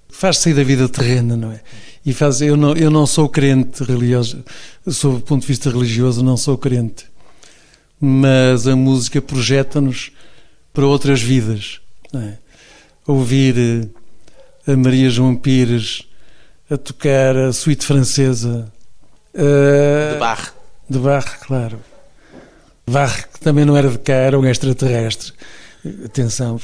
Faz 0.09 0.39
sair 0.39 0.53
da 0.53 0.63
vida 0.63 0.89
terrena, 0.89 1.37
não 1.37 1.51
é? 1.51 1.61
E 2.05 2.13
faz, 2.13 2.41
eu, 2.41 2.57
não, 2.57 2.75
eu 2.75 2.89
não 2.89 3.05
sou 3.05 3.29
crente 3.29 3.83
religioso, 3.83 4.43
sob 4.87 5.17
o 5.17 5.21
ponto 5.21 5.41
de 5.41 5.47
vista 5.47 5.69
religioso, 5.69 6.23
não 6.23 6.35
sou 6.35 6.57
crente. 6.57 7.05
Mas 7.99 8.67
a 8.67 8.75
música 8.75 9.21
projeta-nos 9.21 10.11
para 10.73 10.85
outras 10.85 11.21
vidas. 11.21 11.79
É? 12.13 12.33
Ouvir 13.05 13.55
eh, 13.57 14.71
a 14.71 14.75
Maria 14.75 15.09
João 15.09 15.35
Pires 15.35 16.03
a 16.71 16.77
tocar 16.77 17.35
a 17.35 17.51
suíte 17.51 17.85
francesa. 17.85 18.71
Uh, 19.33 20.13
de 20.13 20.19
Bach. 20.19 20.53
De 20.89 20.99
Bach, 20.99 21.39
claro. 21.41 21.79
Bach, 22.89 23.27
que 23.27 23.39
também 23.41 23.65
não 23.65 23.75
era 23.75 23.89
de 23.89 23.99
cá, 23.99 24.13
era 24.13 24.39
um 24.39 24.45
extraterrestre. 24.45 25.33
Atenção, 26.05 26.59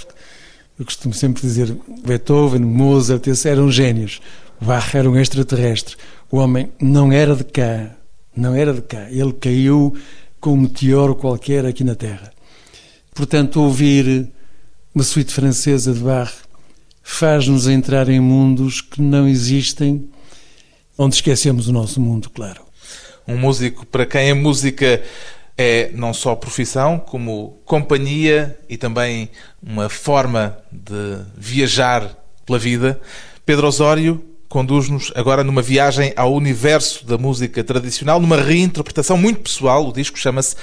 eu 0.80 0.86
costumo 0.86 1.14
sempre 1.14 1.42
dizer 1.42 1.76
Beethoven, 2.06 2.62
Mozart, 2.62 3.28
eram 3.46 3.70
gênios. 3.70 4.22
Bach 4.62 4.96
era 4.96 5.10
um 5.10 5.20
extraterrestre. 5.20 5.98
O 6.32 6.38
homem 6.38 6.72
não 6.80 7.12
era 7.12 7.36
de 7.36 7.44
cá, 7.44 7.92
não 8.36 8.56
era 8.56 8.74
de 8.74 8.82
cá. 8.82 9.12
Ele 9.12 9.34
caiu 9.34 9.94
com 10.40 10.54
um 10.54 10.62
meteoro 10.62 11.16
qualquer 11.16 11.66
aqui 11.66 11.84
na 11.84 11.96
Terra. 11.96 12.32
Portanto, 13.14 13.62
ouvir 13.62 14.32
uma 14.96 15.04
suíte 15.04 15.34
francesa 15.34 15.92
de 15.92 16.00
Bach 16.00 16.47
faz-nos 17.10 17.68
entrar 17.68 18.10
em 18.10 18.20
mundos 18.20 18.82
que 18.82 19.02
não 19.02 19.26
existem, 19.30 20.10
onde 20.98 21.16
esquecemos 21.16 21.70
o 21.70 21.72
nosso 21.72 22.02
mundo, 22.02 22.30
claro. 22.30 22.62
Um 23.26 23.38
músico 23.38 23.86
para 23.86 24.06
quem 24.06 24.30
a 24.30 24.36
música 24.36 25.02
é 25.58 25.90
não 25.94 26.14
só 26.14 26.36
profissão, 26.36 27.00
como 27.00 27.62
companhia 27.64 28.60
e 28.68 28.76
também 28.76 29.30
uma 29.64 29.88
forma 29.88 30.58
de 30.70 31.20
viajar 31.38 32.14
pela 32.46 32.60
vida. 32.60 33.00
Pedro 33.46 33.68
Osório 33.68 34.22
conduz-nos 34.50 35.12
agora 35.16 35.46
numa 35.46 35.62
viagem 35.62 36.12
ao 36.16 36.34
universo 36.34 37.06
da 37.06 37.18
música 37.18 37.64
tradicional, 37.64 38.20
numa 38.20 38.38
reinterpretação 38.38 39.18
muito 39.18 39.40
pessoal. 39.40 39.88
O 39.88 39.94
disco 39.94 40.20
chama-se 40.20 40.58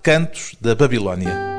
Cantos 0.00 0.54
da 0.60 0.76
Babilónia. 0.76 1.58